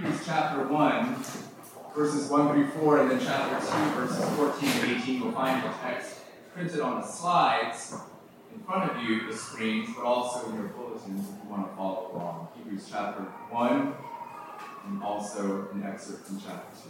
Hebrews 0.00 0.22
chapter 0.24 0.66
1, 0.66 1.16
verses 1.94 2.30
1 2.30 2.54
through 2.54 2.68
4, 2.68 3.00
and 3.02 3.10
then 3.10 3.20
chapter 3.22 3.56
2, 3.60 4.00
verses 4.00 4.24
14 4.34 4.68
and 4.70 5.02
18, 5.02 5.22
you'll 5.22 5.32
find 5.32 5.62
the 5.62 5.68
text 5.82 6.20
printed 6.54 6.80
on 6.80 7.02
the 7.02 7.06
slides 7.06 7.94
in 8.54 8.62
front 8.62 8.90
of 8.90 9.02
you, 9.02 9.30
the 9.30 9.36
screens, 9.36 9.90
but 9.94 10.02
also 10.02 10.48
in 10.48 10.54
your 10.54 10.68
bulletins 10.68 11.28
if 11.28 11.44
you 11.44 11.50
want 11.50 11.70
to 11.70 11.76
follow 11.76 12.12
along. 12.14 12.48
Hebrews 12.56 12.88
chapter 12.90 13.24
1, 13.24 13.94
and 14.86 15.02
also 15.02 15.68
an 15.74 15.82
excerpt 15.82 16.28
from 16.28 16.40
chapter 16.40 16.88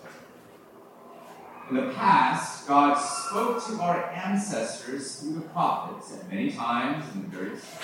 2. 1.69 1.77
In 1.77 1.89
the 1.89 1.93
past, 1.93 2.69
God 2.69 2.95
spoke 2.95 3.67
to 3.67 3.83
our 3.83 4.09
ancestors 4.11 5.17
through 5.17 5.35
the 5.35 5.49
prophets 5.49 6.15
at 6.17 6.31
many 6.31 6.53
times 6.53 7.05
and 7.13 7.25
in 7.25 7.31
various. 7.33 7.77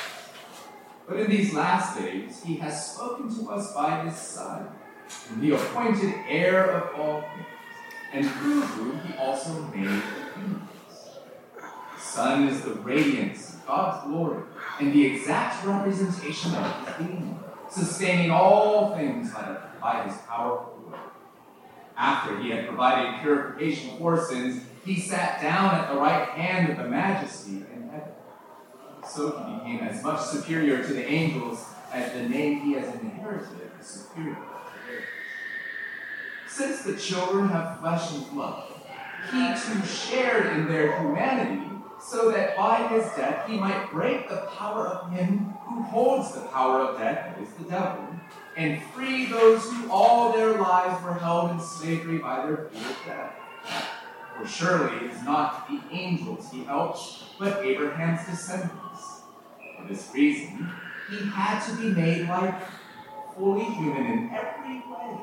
But 1.08 1.18
in 1.18 1.29
these 1.29 1.52
last 1.52 1.98
days, 1.98 2.45
he 2.45 2.54
has 2.58 2.93
spoken 2.95 3.29
to 3.40 3.50
us 3.50 3.74
by 3.74 4.04
his 4.04 4.16
Son, 4.16 4.68
whom 5.29 5.43
he 5.43 5.52
appointed 5.52 6.14
heir 6.29 6.70
of 6.70 7.01
all 7.01 7.20
things, 7.20 7.47
and 8.12 8.30
through 8.30 8.60
whom 8.60 9.01
he 9.01 9.16
also 9.19 9.62
made 9.74 9.87
the 9.87 10.41
universe. 10.41 11.19
The 11.55 12.01
Son 12.01 12.48
is 12.48 12.62
the 12.62 12.74
radiance 12.74 13.55
of 13.55 13.66
God's 13.66 14.06
glory 14.06 14.42
and 14.80 14.92
the 14.92 15.06
exact 15.06 15.64
representation 15.64 16.55
of 16.55 16.87
his 16.87 17.06
being, 17.06 17.38
sustaining 17.70 18.30
all 18.30 18.95
things 18.95 19.33
by, 19.33 19.56
by 19.80 20.02
his 20.05 20.16
powerful 20.23 20.78
word. 20.87 21.00
After 21.97 22.38
he 22.38 22.50
had 22.50 22.66
provided 22.66 23.20
purification 23.23 23.98
for 23.98 24.23
sins, 24.23 24.62
he 24.84 25.00
sat 25.00 25.41
down 25.41 25.75
at 25.75 25.92
the 25.92 25.98
right 25.98 26.28
hand 26.28 26.70
of 26.70 26.77
the 26.77 26.88
majesty 26.88 27.56
in 27.75 27.88
heaven. 27.91 28.12
So 29.06 29.38
he 29.38 29.55
became 29.59 29.88
as 29.88 30.02
much 30.02 30.20
superior 30.20 30.83
to 30.83 30.92
the 30.92 31.06
angels 31.06 31.64
as 31.92 32.12
the 32.12 32.28
name 32.28 32.61
he 32.61 32.73
has 32.75 32.95
inherited 33.00 33.70
is 33.80 33.86
superior. 33.86 34.36
Since 36.56 36.84
the 36.84 36.96
children 36.96 37.51
have 37.51 37.80
flesh 37.80 38.15
and 38.15 38.30
blood, 38.30 38.64
he 39.30 39.48
too 39.48 39.86
shared 39.86 40.56
in 40.56 40.67
their 40.67 40.98
humanity, 40.98 41.69
so 42.00 42.30
that 42.30 42.56
by 42.56 42.89
his 42.89 43.05
death 43.12 43.47
he 43.47 43.58
might 43.58 43.91
break 43.92 44.27
the 44.30 44.48
power 44.56 44.86
of 44.86 45.12
him 45.12 45.53
who 45.67 45.83
holds 45.83 46.33
the 46.33 46.41
power 46.48 46.80
of 46.80 46.98
death, 46.98 47.36
that 47.36 47.42
is 47.42 47.53
the 47.58 47.64
devil, 47.64 48.08
and 48.56 48.83
free 48.95 49.27
those 49.27 49.70
who 49.70 49.91
all 49.91 50.33
their 50.33 50.53
lives 50.58 51.05
were 51.05 51.12
held 51.12 51.50
in 51.50 51.61
slavery 51.61 52.17
by 52.20 52.47
their 52.47 52.70
fear 52.70 52.89
of 52.89 52.97
death. 53.05 53.34
For 54.39 54.48
surely 54.48 54.97
it 55.05 55.12
is 55.12 55.23
not 55.25 55.69
the 55.69 55.83
angels 55.95 56.48
he 56.50 56.64
helped, 56.64 57.00
but 57.39 57.67
Abraham's 57.67 58.27
descendants. 58.27 59.20
For 59.77 59.86
this 59.86 60.11
reason, 60.14 60.70
he 61.11 61.19
had 61.27 61.61
to 61.67 61.77
be 61.77 61.91
made 61.91 62.27
like 62.27 62.62
fully 63.36 63.64
human 63.64 64.06
in 64.06 64.30
every 64.30 64.78
way, 64.91 65.19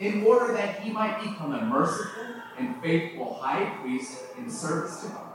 in 0.00 0.24
order 0.24 0.54
that 0.54 0.80
he 0.80 0.90
might 0.90 1.20
become 1.20 1.52
a 1.54 1.62
merciful 1.62 2.24
and 2.58 2.80
faithful 2.82 3.34
high 3.34 3.66
priest 3.80 4.18
in 4.38 4.50
service 4.50 5.02
to 5.02 5.08
God, 5.08 5.32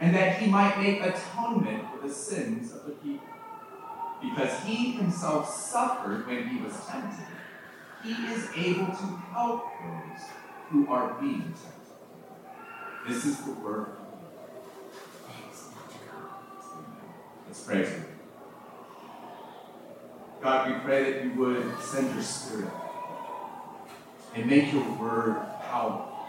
and 0.00 0.14
that 0.14 0.38
he 0.38 0.48
might 0.48 0.80
make 0.80 1.02
atonement 1.02 1.84
for 1.90 2.06
the 2.06 2.12
sins 2.12 2.72
of 2.72 2.84
the 2.86 2.92
people. 2.92 3.26
Because 4.22 4.60
he 4.64 4.92
himself 4.92 5.52
suffered 5.52 6.26
when 6.26 6.46
he 6.48 6.62
was 6.62 6.74
tempted, 6.86 7.26
he 8.04 8.12
is 8.32 8.48
able 8.56 8.86
to 8.86 9.20
help 9.32 9.64
those 9.82 10.22
who 10.70 10.88
are 10.88 11.20
being 11.20 11.42
tempted. 11.42 11.64
This 13.08 13.24
is 13.24 13.40
the 13.42 13.52
word 13.52 13.80
of 13.80 13.88
Lord. 13.88 14.30
Let's 17.46 17.62
pray. 17.64 17.88
God, 20.42 20.70
we 20.70 20.78
pray 20.80 21.12
that 21.12 21.24
you 21.24 21.32
would 21.32 21.80
send 21.80 22.14
your 22.14 22.22
spirit 22.22 22.70
and 24.34 24.46
make 24.46 24.72
your 24.72 24.84
word 24.94 25.36
powerful 25.62 26.26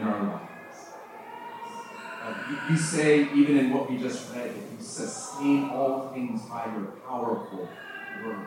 in 0.00 0.06
our 0.06 0.22
lives. 0.22 0.48
Uh, 2.22 2.34
you, 2.70 2.76
say, 2.76 3.28
even 3.34 3.56
in 3.56 3.72
what 3.72 3.90
we 3.90 3.96
just 3.98 4.32
read, 4.34 4.50
that 4.50 4.56
you 4.56 4.76
sustain 4.80 5.70
all 5.70 6.10
things 6.12 6.42
by 6.42 6.66
your 6.66 6.86
powerful 7.06 7.68
word. 8.24 8.46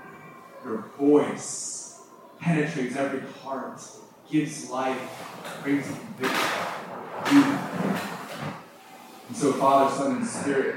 Your 0.63 0.85
voice 0.97 2.01
penetrates 2.39 2.95
every 2.95 3.21
heart, 3.41 3.81
gives 4.29 4.69
life, 4.69 4.99
brings 5.63 5.85
conviction. 5.85 7.59
And 9.27 9.37
so, 9.37 9.53
Father, 9.53 9.95
Son, 9.95 10.17
and 10.17 10.27
Spirit, 10.27 10.75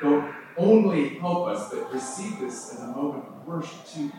don't 0.00 0.32
only 0.56 1.18
help 1.18 1.48
us, 1.48 1.70
but 1.70 1.92
receive 1.92 2.38
this 2.40 2.74
as 2.74 2.80
a 2.80 2.86
moment 2.86 3.24
of 3.26 3.46
worship 3.46 3.86
to 3.94 4.00
you 4.00 4.12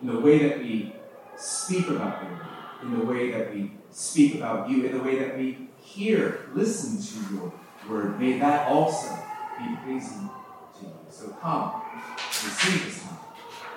in 0.00 0.06
the 0.08 0.20
way 0.20 0.48
that 0.48 0.58
we 0.58 0.92
speak 1.36 1.88
about 1.88 2.22
you, 2.22 2.88
in 2.88 2.98
the 2.98 3.04
way 3.04 3.30
that 3.30 3.54
we 3.54 3.72
speak 3.90 4.36
about 4.36 4.68
you, 4.68 4.84
in 4.84 4.96
the 4.96 5.02
way 5.02 5.18
that 5.18 5.36
we 5.36 5.68
hear, 5.80 6.46
listen 6.54 7.00
to 7.00 7.34
your 7.34 7.52
word. 7.88 8.18
May 8.18 8.38
that 8.38 8.68
also 8.68 9.16
be 9.58 9.76
pleasing 9.84 10.30
to 10.78 10.86
you. 10.86 10.92
So 11.08 11.28
come, 11.40 11.82
receive 12.26 12.84
this 12.84 13.02
time. 13.02 13.18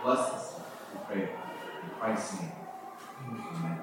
Bless 0.04 0.32
this 0.32 0.54
time. 0.54 0.64
We 0.94 1.00
pray 1.08 1.22
in 1.24 1.90
Christ's 2.00 2.40
name. 2.40 2.52
Amen. 3.28 3.80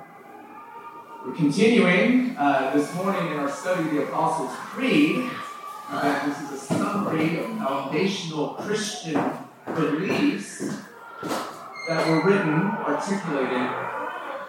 We're 1.25 1.34
continuing 1.34 2.37
uh, 2.37 2.72
this 2.75 2.93
morning 2.94 3.33
in 3.33 3.39
our 3.39 3.50
study 3.50 3.84
of 3.84 3.94
the 3.94 4.03
Apostles' 4.04 4.50
Creed. 4.56 5.31
Uh, 5.89 6.27
this 6.27 6.41
is 6.41 6.53
a 6.53 6.59
summary 6.59 7.39
of 7.39 7.47
foundational 7.59 8.54
Christian 8.54 9.22
beliefs 9.66 10.72
that 11.88 12.09
were 12.09 12.25
written, 12.25 12.62
articulated 12.87 13.69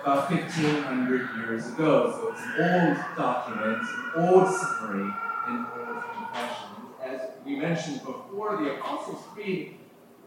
about 0.01 0.29
1,500 0.29 1.29
years 1.37 1.67
ago. 1.69 2.11
So 2.11 2.31
it's 2.31 2.41
an 2.41 2.53
old 2.59 2.97
document, 3.15 3.81
an 3.81 4.11
old 4.15 4.53
summary, 4.53 5.13
an 5.47 5.65
old 5.77 6.03
confession. 6.13 6.69
As 7.01 7.21
we 7.45 7.55
mentioned 7.55 8.01
before, 8.05 8.57
the 8.57 8.75
Apostles' 8.75 9.23
Creed 9.33 9.77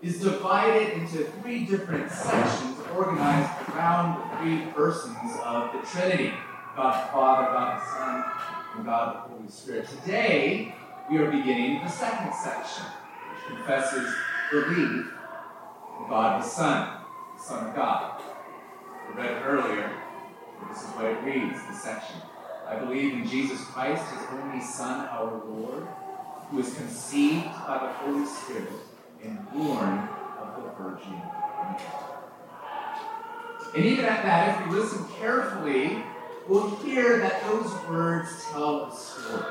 is 0.03 0.21
divided 0.21 0.95
into 0.95 1.25
three 1.25 1.65
different 1.65 2.11
sections 2.11 2.77
organized 2.97 3.69
around 3.71 4.21
the 4.21 4.37
three 4.39 4.73
persons 4.73 5.17
of 5.45 5.73
the 5.73 5.87
Trinity 5.87 6.33
God 6.75 7.09
the 7.09 7.13
Father, 7.13 7.47
God 7.53 7.81
the 7.81 7.87
Son, 7.87 8.25
and 8.77 8.85
God 8.85 9.15
the 9.15 9.35
Holy 9.35 9.49
Spirit. 9.49 9.89
Today, 9.89 10.75
we 11.11 11.19
are 11.19 11.31
beginning 11.31 11.83
the 11.83 11.89
second 11.89 12.35
section, 12.35 12.85
which 12.85 13.57
confesses 13.57 14.15
belief 14.51 15.07
in 15.99 16.09
God 16.09 16.43
the 16.43 16.47
Son, 16.47 16.96
Son 17.47 17.69
of 17.69 17.77
God. 17.77 18.21
We 19.09 19.23
read 19.23 19.37
it 19.37 19.43
earlier. 19.45 19.93
This 20.69 20.83
is 20.83 20.89
what 20.97 21.05
it 21.05 21.23
reads, 21.23 21.61
the 21.69 21.75
section. 21.75 22.17
I 22.67 22.75
believe 22.75 23.13
in 23.13 23.25
Jesus 23.25 23.61
Christ, 23.67 24.03
his 24.11 24.27
only 24.33 24.61
Son, 24.61 25.07
our 25.07 25.45
Lord, 25.47 25.87
who 26.51 26.57
was 26.57 26.75
conceived 26.75 27.45
by 27.45 27.79
the 27.79 27.93
Holy 27.93 28.27
Spirit 28.27 28.73
and 29.23 29.49
born 29.53 30.09
of 30.41 30.61
the 30.61 30.71
Virgin 30.71 31.13
Mary. 31.13 31.83
And 33.77 33.85
even 33.85 34.07
at 34.07 34.25
that, 34.25 34.63
if 34.63 34.69
we 34.69 34.81
listen 34.81 35.07
carefully, 35.17 36.03
we'll 36.49 36.75
hear 36.79 37.19
that 37.19 37.45
those 37.45 37.73
words 37.89 38.45
tell 38.51 38.87
a 38.87 38.97
story. 38.97 39.45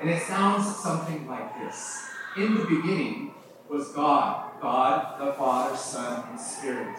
And 0.00 0.10
it 0.10 0.22
sounds 0.22 0.74
something 0.78 1.28
like 1.28 1.56
this 1.60 2.04
In 2.36 2.56
the 2.56 2.64
beginning 2.64 3.32
was 3.68 3.92
God, 3.92 4.45
God 4.60 5.20
the 5.20 5.32
Father, 5.34 5.76
Son, 5.76 6.24
and 6.30 6.40
Spirit. 6.40 6.96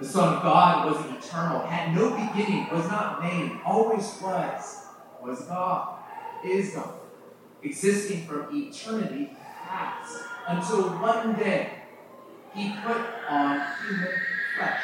The 0.00 0.06
Son 0.06 0.36
of 0.36 0.42
God 0.42 0.86
was 0.86 1.24
eternal, 1.24 1.60
had 1.66 1.94
no 1.94 2.10
beginning, 2.10 2.68
was 2.72 2.88
not 2.88 3.22
made, 3.22 3.60
always 3.66 4.18
was, 4.22 4.86
was 5.22 5.42
God, 5.42 5.98
is 6.42 6.74
God, 6.74 6.94
existing 7.62 8.26
from 8.26 8.48
eternity 8.50 9.36
past, 9.66 10.24
until 10.48 10.88
one 10.98 11.34
day 11.34 11.70
he 12.54 12.74
put 12.82 13.02
on 13.28 13.62
human 13.86 14.12
flesh, 14.56 14.82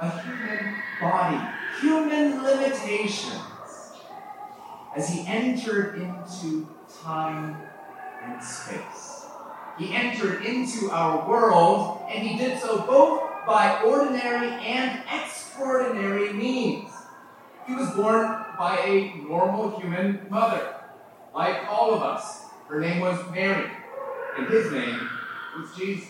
a 0.00 0.22
human 0.22 0.76
body, 1.00 1.40
human 1.80 2.42
limitations, 2.42 3.42
as 4.96 5.08
he 5.08 5.26
entered 5.26 5.96
into 5.96 6.68
time 7.02 7.56
and 8.22 8.42
space. 8.42 9.17
He 9.78 9.94
entered 9.94 10.44
into 10.44 10.90
our 10.90 11.28
world, 11.28 12.02
and 12.10 12.26
he 12.26 12.36
did 12.36 12.58
so 12.58 12.78
both 12.84 13.22
by 13.46 13.80
ordinary 13.82 14.48
and 14.48 15.02
extraordinary 15.12 16.32
means. 16.32 16.90
He 17.66 17.74
was 17.74 17.90
born 17.90 18.44
by 18.58 18.78
a 18.78 19.14
normal 19.22 19.78
human 19.78 20.26
mother, 20.28 20.74
like 21.32 21.62
all 21.68 21.94
of 21.94 22.02
us. 22.02 22.46
Her 22.68 22.80
name 22.80 23.00
was 23.00 23.18
Mary, 23.30 23.70
and 24.36 24.48
his 24.48 24.72
name 24.72 25.08
was 25.56 25.70
Jesus. 25.76 26.08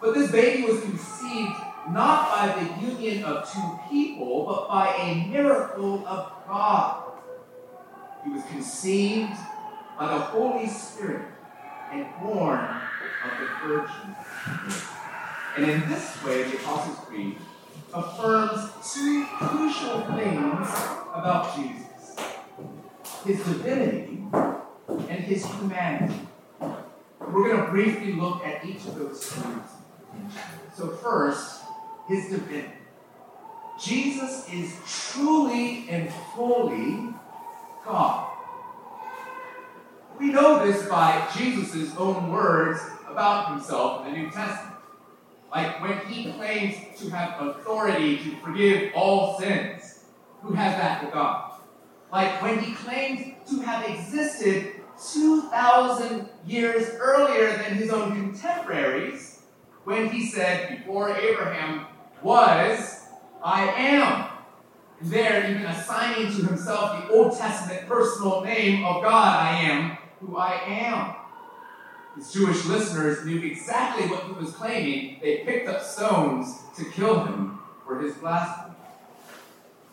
But 0.00 0.14
this 0.14 0.32
baby 0.32 0.64
was 0.64 0.80
conceived 0.80 1.56
not 1.88 2.30
by 2.30 2.58
the 2.58 2.86
union 2.86 3.22
of 3.24 3.50
two 3.50 3.78
people, 3.88 4.44
but 4.44 4.68
by 4.68 4.92
a 4.96 5.28
miracle 5.28 6.06
of 6.06 6.32
God. 6.48 7.12
He 8.24 8.30
was 8.30 8.42
conceived 8.46 9.38
by 9.96 10.08
the 10.08 10.18
Holy 10.18 10.66
Spirit 10.66 11.33
and 11.94 12.06
born 12.20 12.58
of 12.58 13.40
the 13.40 13.46
Virgin 13.62 14.16
And 15.56 15.70
in 15.70 15.88
this 15.88 16.22
way, 16.24 16.42
the 16.42 16.56
Apostles' 16.56 16.98
Creed 17.06 17.36
affirms 17.92 18.70
two 18.92 19.24
crucial 19.38 20.00
things 20.16 20.68
about 21.14 21.54
Jesus 21.54 21.84
his 23.24 23.42
divinity 23.42 24.22
and 24.32 25.24
his 25.24 25.46
humanity. 25.46 26.20
We're 26.60 27.48
going 27.48 27.64
to 27.64 27.70
briefly 27.70 28.12
look 28.12 28.46
at 28.46 28.64
each 28.66 28.84
of 28.84 28.96
those 28.96 29.32
truths. 29.32 29.72
So, 30.76 30.88
first, 30.88 31.62
his 32.06 32.28
divinity. 32.28 32.74
Jesus 33.82 34.46
is 34.52 34.76
truly 34.86 35.88
and 35.88 36.12
fully 36.34 37.14
God. 37.84 38.33
We 40.18 40.30
know 40.30 40.64
this 40.64 40.88
by 40.88 41.28
Jesus' 41.36 41.94
own 41.96 42.30
words 42.30 42.80
about 43.08 43.50
himself 43.50 44.06
in 44.06 44.12
the 44.12 44.18
New 44.18 44.30
Testament. 44.30 44.76
Like 45.50 45.80
when 45.82 45.98
he 46.06 46.32
claims 46.32 46.76
to 47.00 47.10
have 47.10 47.40
authority 47.40 48.18
to 48.18 48.36
forgive 48.40 48.92
all 48.94 49.38
sins, 49.38 50.04
who 50.42 50.52
has 50.54 50.76
that 50.76 51.02
but 51.02 51.12
God? 51.12 51.52
Like 52.12 52.40
when 52.42 52.58
he 52.58 52.74
claims 52.74 53.34
to 53.50 53.60
have 53.60 53.88
existed 53.88 54.74
2,000 55.12 56.28
years 56.46 56.90
earlier 56.98 57.56
than 57.56 57.74
his 57.74 57.90
own 57.90 58.12
contemporaries, 58.12 59.42
when 59.84 60.08
he 60.08 60.26
said, 60.26 60.78
Before 60.78 61.16
Abraham 61.16 61.86
was, 62.22 63.08
I 63.42 63.66
am. 63.66 64.30
There, 65.02 65.50
even 65.50 65.66
assigning 65.66 66.28
to 66.36 66.46
himself 66.46 67.06
the 67.06 67.12
Old 67.12 67.36
Testament 67.36 67.86
personal 67.86 68.42
name 68.42 68.84
of 68.84 69.02
God, 69.02 69.42
I 69.42 69.58
am 69.60 69.98
who 70.26 70.36
I 70.36 70.60
am. 70.66 71.14
His 72.16 72.32
Jewish 72.32 72.64
listeners 72.66 73.26
knew 73.26 73.40
exactly 73.40 74.06
what 74.06 74.24
he 74.24 74.32
was 74.32 74.52
claiming. 74.52 75.18
They 75.20 75.38
picked 75.38 75.68
up 75.68 75.82
stones 75.82 76.60
to 76.76 76.84
kill 76.84 77.24
him 77.24 77.58
for 77.84 78.00
his 78.00 78.14
blasphemy. 78.14 78.76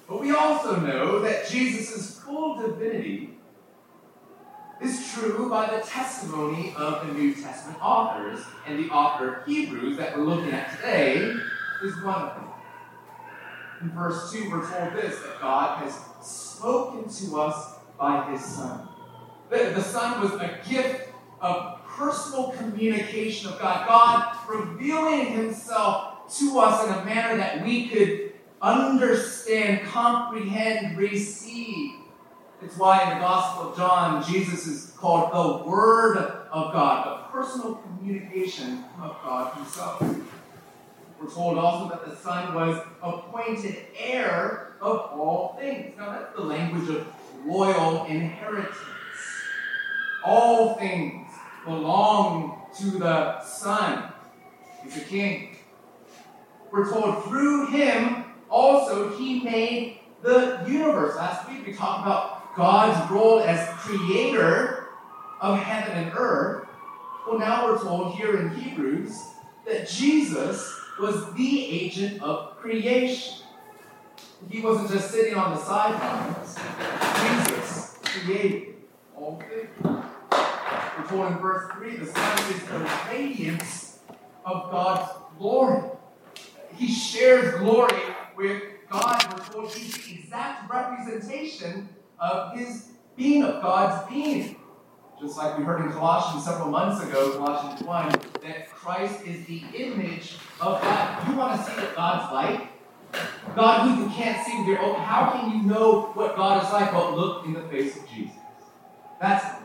But 0.07 0.21
we 0.21 0.31
also 0.31 0.75
know 0.79 1.19
that 1.19 1.49
Jesus' 1.49 2.19
full 2.19 2.61
divinity 2.61 3.37
is 4.81 5.13
true 5.13 5.49
by 5.49 5.75
the 5.75 5.81
testimony 5.85 6.73
of 6.75 7.07
the 7.07 7.13
New 7.13 7.33
Testament 7.33 7.79
authors, 7.81 8.43
and 8.67 8.79
the 8.79 8.89
author 8.89 9.35
of 9.35 9.47
Hebrews 9.47 9.97
that 9.97 10.17
we're 10.17 10.23
looking 10.23 10.51
at 10.51 10.75
today 10.75 11.33
is 11.83 12.03
one 12.03 12.21
of 12.21 12.35
them. 12.35 12.47
In 13.81 13.89
verse 13.91 14.31
2, 14.31 14.49
we're 14.49 14.69
told 14.69 14.93
this 14.93 15.19
that 15.21 15.39
God 15.39 15.83
has 15.83 15.99
spoken 16.21 17.09
to 17.09 17.41
us 17.41 17.75
by 17.97 18.31
his 18.31 18.43
Son. 18.43 18.87
The, 19.51 19.73
the 19.75 19.83
Son 19.83 20.21
was 20.21 20.31
a 20.41 20.59
gift 20.67 21.09
of 21.41 21.85
personal 21.85 22.51
communication 22.51 23.51
of 23.51 23.59
God. 23.59 23.85
God 23.85 24.37
revealing 24.49 25.25
himself 25.25 26.33
to 26.37 26.57
us 26.59 26.87
in 26.87 26.93
a 26.93 27.05
manner 27.05 27.35
that 27.35 27.61
we 27.61 27.89
could 27.89 28.31
understand, 28.61 29.85
comprehend, 29.85 30.97
receive. 30.97 31.95
It's 32.61 32.77
why 32.77 33.03
in 33.03 33.09
the 33.09 33.25
Gospel 33.25 33.71
of 33.71 33.77
John, 33.77 34.23
Jesus 34.23 34.67
is 34.67 34.93
called 34.97 35.33
the 35.33 35.69
Word 35.69 36.15
of 36.17 36.71
God, 36.71 37.07
a 37.07 37.31
personal 37.31 37.75
communication 37.75 38.85
of 39.01 39.17
God 39.21 39.53
Himself. 39.57 40.01
We're 41.19 41.29
told 41.29 41.57
also 41.57 41.89
that 41.89 42.09
the 42.09 42.15
Son 42.15 42.53
was 42.53 42.81
appointed 43.03 43.87
heir 43.97 44.75
of 44.79 44.97
all 45.19 45.57
things. 45.59 45.97
Now, 45.97 46.11
that's 46.11 46.35
the 46.35 46.41
language 46.41 46.89
of 46.89 47.05
royal 47.45 48.05
inheritance. 48.05 48.77
All 50.23 50.75
things 50.75 51.27
belong 51.65 52.61
to 52.79 52.91
the 52.91 53.41
Son. 53.41 54.11
He's 54.83 54.95
the 54.95 55.01
king. 55.01 55.57
We're 56.71 56.89
told 56.89 57.25
through 57.25 57.67
him 57.67 58.25
also 58.49 59.15
he 59.17 59.41
made 59.43 59.99
the 60.21 60.63
universe. 60.67 61.15
Last 61.15 61.49
week 61.49 61.65
we 61.65 61.73
talked 61.73 62.05
about 62.05 62.55
God's 62.55 63.11
role 63.11 63.39
as 63.41 63.67
creator 63.79 64.89
of 65.41 65.57
heaven 65.59 66.03
and 66.03 66.13
earth. 66.15 66.67
Well, 67.27 67.39
now 67.39 67.65
we're 67.65 67.81
told 67.81 68.15
here 68.15 68.39
in 68.39 68.49
Hebrews 68.51 69.19
that 69.65 69.87
Jesus 69.87 70.79
was 70.99 71.33
the 71.33 71.65
agent 71.65 72.21
of 72.21 72.57
creation. 72.57 73.45
He 74.49 74.59
wasn't 74.59 74.91
just 74.91 75.11
sitting 75.11 75.35
on 75.35 75.55
the 75.55 75.63
sidelines. 75.63 76.57
Jesus 77.21 77.99
created 78.03 78.75
all 79.15 79.41
things. 79.49 80.05
Told 81.07 81.31
in 81.31 81.39
verse 81.39 81.71
3 81.73 81.97
the 81.97 82.05
Son 82.05 82.53
is 82.53 82.63
the 82.63 82.89
radiance 83.09 83.99
of 84.45 84.71
God's 84.71 85.11
glory. 85.37 85.89
He 86.75 86.87
shares 86.87 87.59
glory 87.59 88.01
with 88.37 88.63
God. 88.89 89.21
We're 89.33 89.45
told 89.45 89.73
he's 89.73 89.93
the 90.05 90.19
exact 90.19 90.71
representation 90.71 91.89
of 92.19 92.57
his 92.57 92.91
being, 93.15 93.43
of 93.43 93.61
God's 93.61 94.09
being. 94.09 94.55
Just 95.19 95.37
like 95.37 95.57
we 95.57 95.63
heard 95.63 95.81
in 95.81 95.91
Colossians 95.91 96.45
several 96.45 96.69
months 96.69 97.03
ago, 97.03 97.31
Colossians 97.37 97.83
1, 97.83 98.11
that 98.43 98.69
Christ 98.71 99.25
is 99.25 99.45
the 99.45 99.61
image 99.75 100.37
of 100.59 100.81
God. 100.81 101.27
You 101.27 101.35
want 101.35 101.59
to 101.59 101.71
see 101.71 101.79
what 101.79 101.95
God's 101.95 102.33
like? 102.33 102.67
God 103.55 103.87
who 103.87 104.03
you 104.03 104.09
can't 104.09 104.45
see 104.45 104.57
with 104.59 104.67
your 104.67 104.79
own, 104.79 104.95
how 104.95 105.31
can 105.31 105.51
you 105.51 105.63
know 105.63 106.11
what 106.13 106.35
God 106.35 106.63
is 106.63 106.71
like? 106.71 106.93
Well, 106.93 107.15
look 107.15 107.45
in 107.45 107.53
the 107.53 107.63
face 107.63 107.97
of 107.97 108.07
Jesus. 108.09 108.37
That's. 109.19 109.60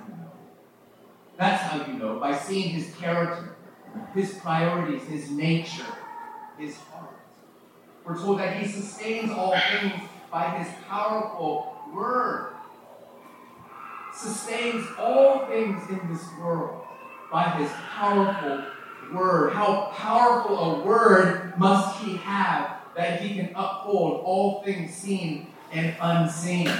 That's 1.36 1.62
how 1.62 1.84
you 1.86 1.98
know, 1.98 2.18
by 2.18 2.36
seeing 2.36 2.70
his 2.70 2.94
character, 2.94 3.56
his 4.14 4.34
priorities, 4.34 5.02
his 5.02 5.30
nature, 5.30 5.84
his 6.58 6.76
heart. 6.76 7.10
We're 8.04 8.16
told 8.16 8.38
that 8.38 8.56
he 8.56 8.66
sustains 8.66 9.30
all 9.32 9.54
things 9.58 9.92
by 10.30 10.48
his 10.58 10.72
powerful 10.88 11.76
word. 11.92 12.54
Sustains 14.14 14.86
all 14.98 15.46
things 15.46 15.82
in 15.90 16.00
this 16.10 16.24
world 16.40 16.84
by 17.30 17.44
his 17.50 17.70
powerful 17.90 18.64
word. 19.12 19.52
How 19.52 19.92
powerful 19.94 20.58
a 20.58 20.84
word 20.84 21.58
must 21.58 22.02
he 22.02 22.16
have 22.18 22.76
that 22.96 23.20
he 23.20 23.34
can 23.34 23.50
uphold 23.54 24.22
all 24.24 24.62
things 24.62 24.94
seen 24.94 25.48
and 25.72 25.94
unseen? 26.00 26.70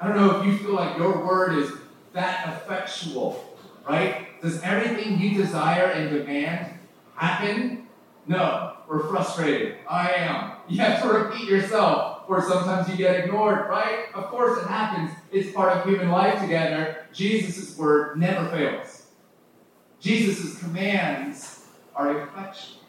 I 0.00 0.08
don't 0.08 0.16
know 0.16 0.40
if 0.40 0.46
you 0.46 0.58
feel 0.58 0.74
like 0.74 0.98
your 0.98 1.24
word 1.24 1.56
is 1.56 1.70
that 2.12 2.48
effectual, 2.48 3.56
right? 3.88 4.40
Does 4.40 4.60
everything 4.62 5.18
you 5.18 5.34
desire 5.34 5.86
and 5.86 6.10
demand 6.10 6.78
happen? 7.14 7.86
No, 8.26 8.76
we're 8.88 9.08
frustrated. 9.08 9.76
I 9.88 10.12
am. 10.12 10.52
You 10.68 10.78
have 10.80 11.02
to 11.02 11.08
repeat 11.08 11.48
yourself, 11.48 12.24
or 12.28 12.42
sometimes 12.42 12.88
you 12.88 12.96
get 12.96 13.24
ignored, 13.24 13.68
right? 13.68 14.06
Of 14.14 14.26
course 14.26 14.62
it 14.62 14.68
happens. 14.68 15.10
It's 15.30 15.52
part 15.52 15.76
of 15.76 15.84
human 15.84 16.10
life 16.10 16.40
together. 16.40 17.06
Jesus' 17.12 17.76
word 17.76 18.18
never 18.18 18.48
fails. 18.50 19.06
Jesus' 20.00 20.58
commands 20.58 21.66
are 21.94 22.22
effectual. 22.22 22.80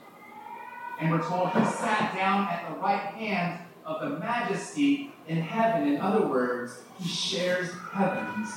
And 1.00 1.12
we're 1.12 1.22
told 1.22 1.50
he 1.50 1.66
sat 1.66 2.14
down 2.16 2.48
at 2.48 2.70
the 2.70 2.80
right 2.80 3.00
hand 3.00 3.60
of 3.86 4.02
the 4.02 4.20
majesty 4.20 5.12
in 5.28 5.38
heaven. 5.38 5.88
In 5.88 6.00
other 6.00 6.26
words, 6.26 6.80
he 7.00 7.08
shares 7.08 7.72
heaven's 7.92 8.52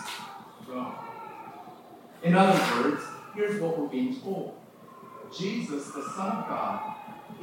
In 2.22 2.34
other 2.34 2.82
words, 2.82 3.02
here's 3.34 3.60
what 3.60 3.78
we're 3.78 3.86
being 3.86 4.20
told 4.20 4.58
Jesus, 5.36 5.88
the 5.88 6.02
Son 6.02 6.36
of 6.36 6.48
God, 6.48 6.94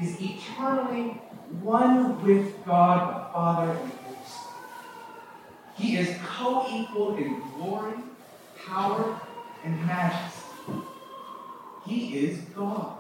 is 0.02 0.20
eternally 0.20 1.22
one 1.62 2.22
with 2.26 2.66
God 2.66 3.10
the 3.10 3.34
Father 3.34 3.72
and 3.72 3.92
the 3.92 3.96
Holy 3.98 4.18
Spirit. 4.26 4.54
He 5.76 5.98
is 5.98 6.18
co 6.26 6.66
equal 6.70 7.16
in 7.18 7.42
glory, 7.56 7.94
power, 8.66 9.20
and 9.64 9.86
majesty. 9.86 10.44
He 11.86 12.26
is 12.26 12.40
God. 12.56 12.98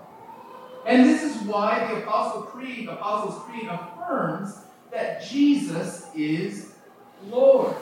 And 0.86 1.10
this 1.10 1.24
is 1.24 1.42
why 1.44 1.88
the 1.90 2.04
Apostle 2.04 2.44
Creed, 2.44 2.90
Apostles' 2.90 3.42
Creed 3.44 3.70
affirms 3.70 4.58
that 4.92 5.24
Jesus 5.24 6.08
is 6.14 6.74
Lord. 7.30 7.74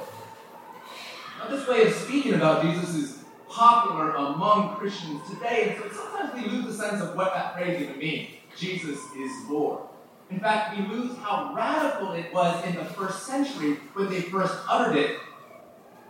Now, 1.41 1.49
this 1.49 1.67
way 1.67 1.83
of 1.87 1.93
speaking 1.93 2.35
about 2.35 2.61
Jesus 2.61 2.93
is 2.95 3.23
popular 3.49 4.11
among 4.11 4.75
Christians 4.75 5.27
today, 5.27 5.75
and 5.75 5.91
so 5.91 5.97
sometimes 5.97 6.33
we 6.35 6.49
lose 6.49 6.65
the 6.65 6.73
sense 6.73 7.01
of 7.01 7.15
what 7.15 7.33
that 7.33 7.55
phrase 7.55 7.81
even 7.81 7.97
means. 7.97 8.29
Jesus 8.55 8.99
is 9.17 9.31
Lord. 9.49 9.81
In 10.29 10.39
fact, 10.39 10.77
we 10.77 10.85
lose 10.85 11.17
how 11.17 11.53
radical 11.55 12.13
it 12.13 12.31
was 12.31 12.63
in 12.65 12.75
the 12.75 12.85
first 12.85 13.25
century 13.25 13.73
when 13.93 14.09
they 14.09 14.21
first 14.21 14.55
uttered 14.69 14.95
it, 14.95 15.17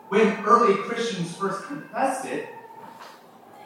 when 0.09 0.43
early 0.45 0.75
Christians 0.83 1.35
first 1.37 1.63
confessed 1.63 2.25
it. 2.25 2.49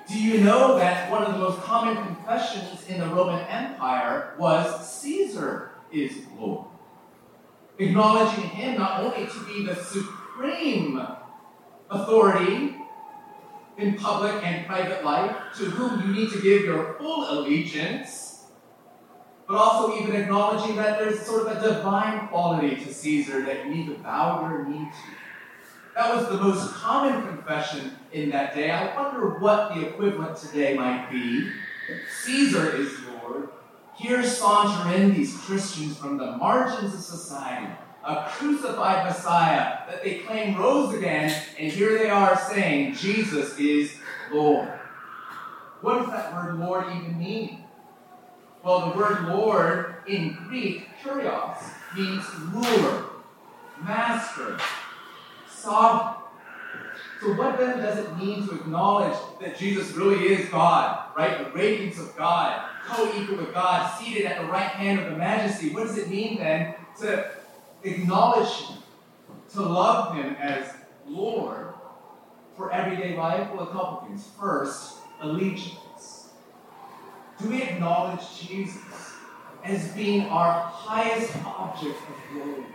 Do 0.07 0.21
you 0.21 0.41
know 0.41 0.77
that 0.77 1.09
one 1.09 1.23
of 1.23 1.33
the 1.33 1.39
most 1.39 1.59
common 1.61 1.97
confessions 1.97 2.87
in 2.87 2.99
the 2.99 3.07
Roman 3.07 3.43
Empire 3.47 4.35
was 4.37 4.87
Caesar 4.99 5.71
is 5.91 6.13
Lord? 6.37 6.67
Acknowledging 7.79 8.43
him 8.49 8.77
not 8.77 9.01
only 9.01 9.25
to 9.25 9.39
be 9.45 9.65
the 9.65 9.75
supreme 9.75 11.01
authority 11.89 12.75
in 13.77 13.95
public 13.95 14.43
and 14.43 14.65
private 14.65 15.03
life, 15.03 15.35
to 15.57 15.65
whom 15.65 16.01
you 16.01 16.15
need 16.15 16.31
to 16.31 16.41
give 16.41 16.63
your 16.63 16.93
full 16.93 17.29
allegiance, 17.29 18.45
but 19.47 19.57
also 19.57 20.01
even 20.01 20.15
acknowledging 20.15 20.75
that 20.77 20.97
there's 20.97 21.21
sort 21.21 21.45
of 21.45 21.57
a 21.57 21.61
divine 21.61 22.27
quality 22.29 22.75
to 22.75 22.93
Caesar 22.93 23.41
that 23.43 23.65
you 23.65 23.73
need 23.73 23.87
to 23.87 23.95
bow 23.95 24.47
your 24.49 24.65
knee 24.65 24.85
to. 24.85 25.95
That 25.95 26.13
was 26.15 26.27
the 26.27 26.37
most 26.37 26.73
common 26.73 27.21
confession 27.25 27.91
in 28.11 28.29
that 28.31 28.53
day. 28.53 28.71
I 28.71 28.95
wonder 28.95 29.39
what 29.39 29.75
the 29.75 29.87
equivalent 29.87 30.35
today 30.37 30.73
might 30.75 31.09
be. 31.09 31.49
Caesar 32.23 32.75
is 32.75 32.91
Lord. 33.23 33.49
Here 33.95 34.23
saunter 34.23 34.93
in 34.93 35.13
these 35.13 35.37
Christians 35.37 35.97
from 35.97 36.17
the 36.17 36.35
margins 36.37 36.93
of 36.93 36.99
society, 36.99 37.71
a 38.05 38.29
crucified 38.29 39.05
Messiah 39.05 39.79
that 39.89 40.03
they 40.03 40.19
claim 40.19 40.57
rose 40.57 40.93
again, 40.93 41.33
and 41.57 41.71
here 41.71 41.97
they 41.97 42.09
are 42.09 42.37
saying 42.37 42.93
Jesus 42.95 43.57
is 43.57 43.97
Lord. 44.31 44.69
What 45.81 45.99
does 45.99 46.11
that 46.11 46.33
word 46.33 46.59
Lord 46.59 46.85
even 46.95 47.17
mean? 47.17 47.63
Well, 48.63 48.89
the 48.89 48.97
word 48.97 49.27
Lord 49.27 49.95
in 50.07 50.37
Greek, 50.47 50.87
kurios, 51.03 51.57
means 51.95 52.23
ruler, 52.51 53.05
master, 53.83 54.57
sovereign. 55.49 56.21
So, 57.21 57.33
what 57.33 57.57
then 57.57 57.79
does 57.79 57.97
it 57.97 58.17
mean 58.17 58.47
to 58.47 58.55
acknowledge 58.55 59.17
that 59.41 59.57
Jesus 59.57 59.93
really 59.93 60.27
is 60.27 60.49
God, 60.49 61.09
right? 61.17 61.39
The 61.39 61.51
radiance 61.57 61.99
of 61.99 62.15
God, 62.15 62.69
co 62.87 63.11
equal 63.19 63.37
with 63.37 63.53
God, 63.53 63.99
seated 63.99 64.25
at 64.25 64.41
the 64.41 64.47
right 64.47 64.69
hand 64.69 64.99
of 64.99 65.11
the 65.11 65.17
majesty. 65.17 65.69
What 65.69 65.87
does 65.87 65.97
it 65.97 66.09
mean 66.09 66.37
then 66.37 66.75
to 66.99 67.31
acknowledge 67.85 68.49
Him, 68.49 68.77
to 69.53 69.61
love 69.61 70.15
Him 70.15 70.35
as 70.35 70.73
Lord 71.07 71.73
for 72.57 72.71
everyday 72.71 73.15
life? 73.15 73.49
Well, 73.53 73.69
a 73.69 73.71
couple 73.71 74.07
things. 74.07 74.27
First, 74.39 74.97
allegiance. 75.21 76.29
Do 77.41 77.49
we 77.49 77.63
acknowledge 77.63 78.21
Jesus 78.39 79.13
as 79.63 79.87
being 79.89 80.27
our 80.27 80.51
highest 80.51 81.35
object 81.45 81.97
of 81.97 82.35
loyalty? 82.35 82.65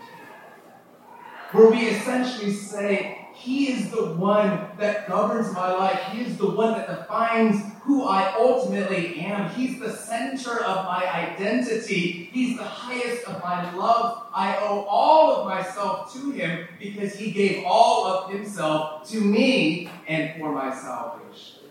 where 1.52 1.70
we 1.70 1.80
essentially 1.80 2.52
say, 2.52 3.28
He 3.34 3.72
is 3.72 3.90
the 3.90 4.14
one 4.14 4.68
that 4.78 5.08
governs 5.08 5.52
my 5.52 5.72
life. 5.72 5.98
He 6.12 6.22
is 6.22 6.36
the 6.36 6.50
one 6.50 6.72
that 6.72 6.88
defines 6.88 7.62
who 7.90 8.04
I 8.04 8.32
ultimately 8.38 9.18
am. 9.18 9.50
He's 9.50 9.80
the 9.80 9.90
center 9.90 10.62
of 10.62 10.84
my 10.84 11.10
identity. 11.12 12.30
He's 12.32 12.56
the 12.56 12.62
highest 12.62 13.26
of 13.26 13.42
my 13.42 13.74
love. 13.74 14.28
I 14.32 14.58
owe 14.58 14.82
all 14.88 15.34
of 15.34 15.48
myself 15.48 16.12
to 16.12 16.30
Him 16.30 16.68
because 16.78 17.14
He 17.14 17.32
gave 17.32 17.64
all 17.66 18.06
of 18.06 18.30
Himself 18.30 19.10
to 19.10 19.20
me 19.20 19.90
and 20.06 20.38
for 20.38 20.52
my 20.52 20.72
salvation. 20.72 21.64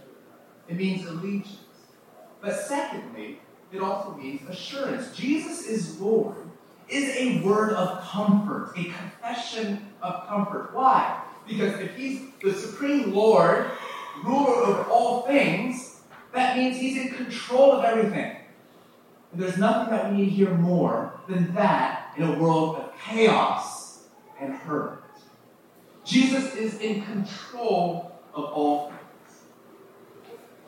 It 0.68 0.76
means 0.76 1.08
allegiance. 1.08 1.56
But 2.42 2.56
secondly, 2.56 3.40
it 3.72 3.80
also 3.80 4.14
means 4.18 4.42
assurance. 4.50 5.16
Jesus 5.16 5.68
is 5.68 6.02
Lord 6.02 6.36
is 6.90 7.16
a 7.16 7.42
word 7.44 7.72
of 7.72 8.02
comfort, 8.02 8.74
a 8.76 8.84
confession 8.84 9.88
of 10.02 10.28
comfort. 10.28 10.72
Why? 10.74 11.22
Because 11.48 11.80
if 11.80 11.96
he's 11.96 12.24
the 12.44 12.52
supreme 12.52 13.14
Lord, 13.14 13.72
ruler 14.26 14.64
of 14.66 14.90
all 14.90 15.22
things, 15.22 15.89
that 16.34 16.58
means 16.58 16.78
he's 16.78 16.98
in 16.98 17.14
control 17.14 17.72
of 17.72 17.84
everything. 17.84 18.38
And 19.32 19.42
there's 19.42 19.58
nothing 19.58 19.92
that 19.96 20.12
we 20.12 20.18
need 20.18 20.30
hear 20.30 20.54
more 20.54 21.20
than 21.28 21.54
that 21.56 22.14
in 22.18 22.24
a 22.24 22.40
world 22.40 22.78
of 22.78 22.92
chaos 23.00 24.04
and 24.40 24.54
hurt. 24.54 25.04
Jesus 26.04 26.56
is 26.56 26.80
in 26.80 27.04
control 27.04 28.20
of 28.34 28.46
all 28.46 28.90
things. 28.90 29.00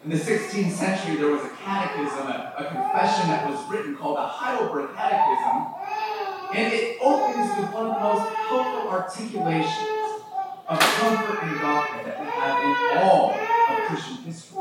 In 0.04 0.10
the 0.10 0.18
16th 0.18 0.72
century, 0.72 1.16
there 1.16 1.32
was 1.32 1.44
a 1.44 1.50
catechism, 1.64 2.28
a, 2.28 2.54
a 2.58 2.66
confession 2.66 3.30
that 3.30 3.50
was 3.50 3.60
written 3.70 3.96
called 3.96 4.18
the 4.18 4.26
Heidelberg 4.26 4.96
Catechism, 4.96 5.68
and 6.56 6.74
it 6.74 6.98
opens 7.02 7.58
with 7.58 7.72
one 7.74 7.88
of 7.88 7.96
the 7.96 8.00
most 8.02 8.34
helpful 8.34 8.90
articulations 8.90 10.02
of 10.68 10.80
comfort 10.80 11.44
and 11.44 11.62
doctrine 11.62 12.06
that 12.06 12.20
we 12.20 12.26
have 12.28 12.64
in 12.64 12.98
all 13.04 13.32
of 13.32 13.88
Christian 13.88 14.18
history. 14.24 14.61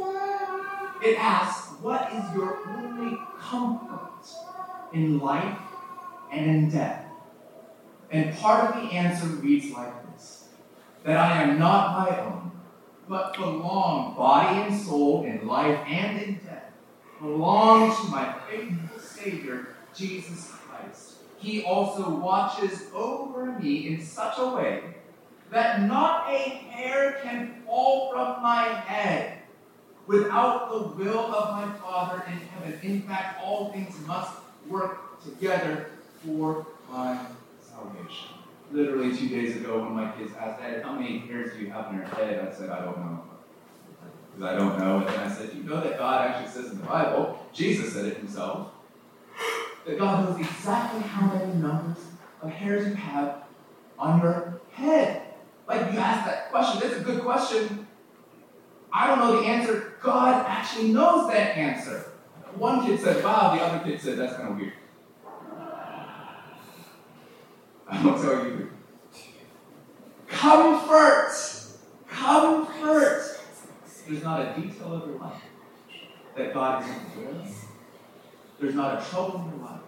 It 1.02 1.18
asks, 1.18 1.72
What 1.80 2.12
is 2.12 2.34
your 2.34 2.58
only 2.68 3.18
comfort 3.38 4.26
in 4.92 5.18
life 5.18 5.58
and 6.30 6.50
in 6.50 6.70
death? 6.70 7.06
And 8.10 8.36
part 8.36 8.68
of 8.68 8.82
the 8.82 8.90
answer 8.90 9.26
reads 9.26 9.72
like 9.72 10.12
this 10.12 10.48
that 11.04 11.16
I 11.16 11.42
am 11.42 11.58
not 11.58 12.08
my 12.08 12.20
own, 12.20 12.52
but 13.08 13.34
belong, 13.34 14.14
body 14.14 14.60
and 14.60 14.78
soul, 14.78 15.24
in 15.24 15.46
life 15.46 15.78
and 15.86 16.20
in 16.20 16.34
death, 16.44 16.72
belong 17.18 17.96
to 17.96 18.10
my 18.10 18.34
faithful 18.50 18.98
Savior, 18.98 19.68
Jesus 19.94 20.50
Christ. 20.50 21.14
he 21.38 21.64
also 21.64 22.10
watches 22.10 22.82
over 22.94 23.58
me 23.58 23.88
in 23.88 24.04
such 24.04 24.34
a 24.36 24.54
way 24.54 24.82
that 25.50 25.82
not 25.82 26.28
a 26.30 26.38
hair 26.38 27.18
can 27.22 27.62
fall 27.64 28.12
from 28.12 28.42
my 28.42 28.64
head 28.64 29.39
without 30.06 30.70
the 30.70 30.78
will 31.02 31.34
of 31.34 31.50
my 31.56 31.72
Father 31.78 32.22
in 32.26 32.38
heaven. 32.38 32.78
In 32.82 33.02
fact, 33.02 33.40
all 33.42 33.72
things 33.72 33.94
must 34.06 34.32
work 34.68 35.22
together 35.22 35.90
for 36.24 36.66
my 36.90 37.18
salvation. 37.60 38.30
Literally 38.72 39.16
two 39.16 39.28
days 39.28 39.56
ago, 39.56 39.80
when 39.80 39.92
my 39.92 40.12
kids 40.12 40.32
asked, 40.38 40.60
Dad, 40.60 40.82
how 40.82 40.92
many 40.92 41.18
hairs 41.18 41.54
do 41.54 41.60
you 41.60 41.70
have 41.70 41.90
in 41.92 41.98
your 41.98 42.06
head? 42.06 42.46
I 42.46 42.52
said, 42.52 42.70
I 42.70 42.84
don't 42.84 42.98
know. 42.98 43.24
Because 44.34 44.52
I 44.52 44.56
don't 44.56 44.78
know. 44.78 44.98
And 44.98 45.08
then 45.08 45.18
I 45.18 45.32
said, 45.32 45.50
You 45.54 45.64
know 45.64 45.80
that 45.80 45.98
God 45.98 46.28
actually 46.28 46.50
says 46.50 46.72
in 46.72 46.78
the 46.78 46.86
Bible, 46.86 47.46
Jesus 47.52 47.92
said 47.92 48.06
it 48.06 48.18
himself 48.18 48.72
that 49.86 49.98
God 49.98 50.28
knows 50.28 50.38
exactly 50.38 51.00
how 51.00 51.26
many 51.26 51.54
numbers 51.54 51.98
of 52.42 52.50
hairs 52.50 52.86
you 52.86 52.94
have 52.94 53.44
on 53.98 54.20
your 54.20 54.60
head. 54.72 55.22
Like 55.66 55.92
you 55.92 55.98
ask 55.98 56.26
that 56.26 56.50
question, 56.50 56.80
that's 56.80 57.00
a 57.00 57.04
good 57.04 57.22
question. 57.22 57.86
I 58.92 59.06
don't 59.06 59.18
know 59.18 59.40
the 59.40 59.46
answer. 59.46 59.94
God 60.02 60.44
actually 60.46 60.92
knows 60.92 61.30
that 61.30 61.56
answer. 61.56 62.12
One 62.56 62.84
kid 62.84 63.00
said, 63.00 63.22
wow, 63.24 63.54
the 63.54 63.62
other 63.62 63.84
kid 63.84 64.00
said, 64.00 64.18
that's 64.18 64.36
kind 64.36 64.50
of 64.50 64.56
weird. 64.56 64.72
I 67.88 68.04
won't 68.04 68.20
tell 68.20 68.44
you. 68.44 68.70
Comfort! 70.26 71.32
Comfort! 72.08 73.36
There's 74.08 74.24
not 74.24 74.40
a 74.40 74.60
detail 74.60 74.94
of 74.94 75.08
your 75.08 75.18
life 75.18 75.42
that 76.36 76.52
God 76.52 76.82
isn't 76.82 77.16
aware 77.16 77.40
of. 77.40 77.54
There's 78.58 78.74
not 78.74 79.00
a 79.00 79.04
trouble 79.08 79.40
in 79.40 79.58
your 79.58 79.68
life 79.68 79.80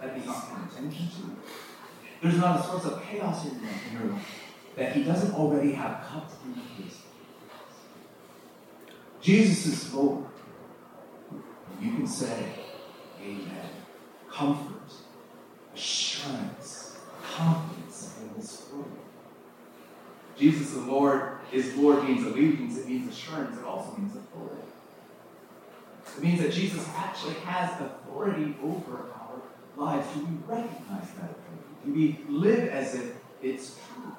that 0.00 0.16
He's 0.16 0.26
not 0.26 0.48
paying 0.48 0.68
attention 0.88 1.08
to. 1.08 1.36
There's 2.22 2.38
not 2.38 2.60
a 2.60 2.62
source 2.62 2.84
of 2.86 3.02
chaos 3.02 3.46
in 3.46 3.60
your 3.92 4.12
life 4.12 4.26
that 4.76 4.92
He 4.92 5.04
doesn't 5.04 5.34
already 5.34 5.72
have 5.72 6.04
cut 6.06 6.30
into 6.46 6.60
His. 6.82 6.99
Jesus 9.20 9.66
is 9.66 9.94
Lord. 9.94 10.24
You 11.80 11.92
can 11.92 12.06
say, 12.06 12.44
Amen. 13.22 13.68
Comfort, 14.30 14.92
assurance, 15.74 16.96
confidence 17.22 18.18
in 18.20 18.40
this 18.40 18.68
Lord. 18.72 18.86
Jesus 20.38 20.70
the 20.72 20.80
Lord 20.80 21.38
is 21.52 21.74
Lord 21.76 22.04
means 22.04 22.26
allegiance, 22.26 22.78
it 22.78 22.88
means 22.88 23.12
assurance, 23.12 23.58
it 23.58 23.64
also 23.64 23.94
means 23.96 24.14
authority. 24.16 24.62
It 26.16 26.22
means 26.22 26.40
that 26.40 26.52
Jesus 26.52 26.88
actually 26.96 27.34
has 27.34 27.78
authority 27.80 28.56
over 28.62 29.10
our 29.14 29.42
lives. 29.76 30.06
Do 30.14 30.20
we 30.20 30.36
recognize 30.46 31.08
that 31.18 31.30
authority? 31.30 31.60
Do 31.84 31.92
we 31.92 32.24
live 32.28 32.68
as 32.68 32.94
if 32.94 33.16
it's 33.42 33.74
true? 33.74 34.12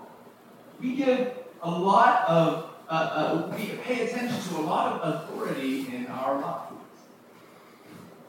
We 0.80 0.96
give 0.96 1.34
a 1.62 1.70
lot 1.70 2.28
of, 2.28 2.71
uh, 2.92 2.94
uh, 2.94 3.56
we 3.58 3.68
pay 3.84 4.06
attention 4.06 4.38
to 4.50 4.60
a 4.60 4.64
lot 4.64 5.02
of 5.02 5.16
authority 5.16 5.88
in 5.96 6.08
our 6.08 6.42
lives. 6.42 6.74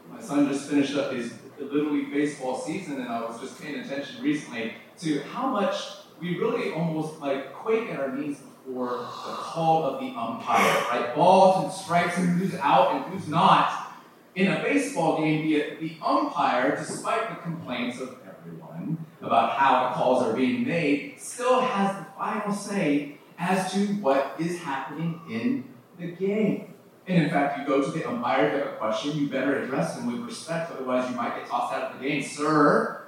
My 0.09 0.23
son 0.23 0.49
just 0.49 0.71
finished 0.71 0.95
up 0.95 1.13
his 1.13 1.35
Little 1.59 1.93
League 1.93 2.13
baseball 2.13 2.61
season, 2.61 3.01
and 3.01 3.09
I 3.09 3.23
was 3.23 3.41
just 3.41 3.61
paying 3.61 3.81
attention 3.81 4.23
recently 4.23 4.75
to 5.01 5.21
how 5.23 5.49
much 5.49 5.75
we 6.21 6.39
really 6.39 6.73
almost 6.73 7.21
like 7.21 7.53
quake 7.53 7.91
at 7.91 7.99
our 7.99 8.17
knees 8.17 8.39
for 8.65 8.91
the 8.99 9.05
call 9.05 9.85
of 9.85 10.01
the 10.01 10.07
umpire, 10.07 10.85
right? 10.91 11.13
Balls 11.15 11.65
and 11.65 11.73
strikes 11.73 12.17
and 12.19 12.39
who's 12.39 12.55
out 12.55 12.95
and 12.95 13.05
who's 13.13 13.29
not. 13.29 13.95
In 14.37 14.47
a 14.47 14.63
baseball 14.63 15.19
game, 15.19 15.43
the, 15.43 15.77
the 15.81 15.97
umpire, 16.01 16.77
despite 16.77 17.29
the 17.31 17.43
complaints 17.43 18.01
of 18.01 18.17
everyone 18.27 19.05
about 19.21 19.59
how 19.59 19.89
the 19.89 19.95
calls 19.97 20.23
are 20.23 20.35
being 20.35 20.67
made, 20.67 21.17
still 21.19 21.61
has 21.61 21.97
the 21.97 22.07
final 22.17 22.53
say 22.53 23.19
as 23.43 23.73
to 23.73 23.87
what 23.95 24.37
is 24.39 24.61
happening 24.61 25.21
in 25.29 25.65
the 25.99 26.13
game. 26.13 26.75
And 27.09 27.25
in 27.25 27.31
fact, 27.31 27.59
you 27.59 27.67
go 27.67 27.83
to 27.83 27.91
the 27.91 28.09
umpire, 28.09 28.53
you 28.53 28.59
have 28.59 28.69
a 28.69 28.77
question, 28.77 29.19
you 29.19 29.29
better 29.29 29.65
address 29.65 29.99
him 29.99 30.07
with 30.07 30.21
respect, 30.21 30.71
otherwise 30.71 31.11
you 31.11 31.17
might 31.17 31.35
get 31.37 31.49
tossed 31.49 31.75
out 31.75 31.91
of 31.91 31.99
the 31.99 32.09
game. 32.09 32.23
Sir, 32.23 33.07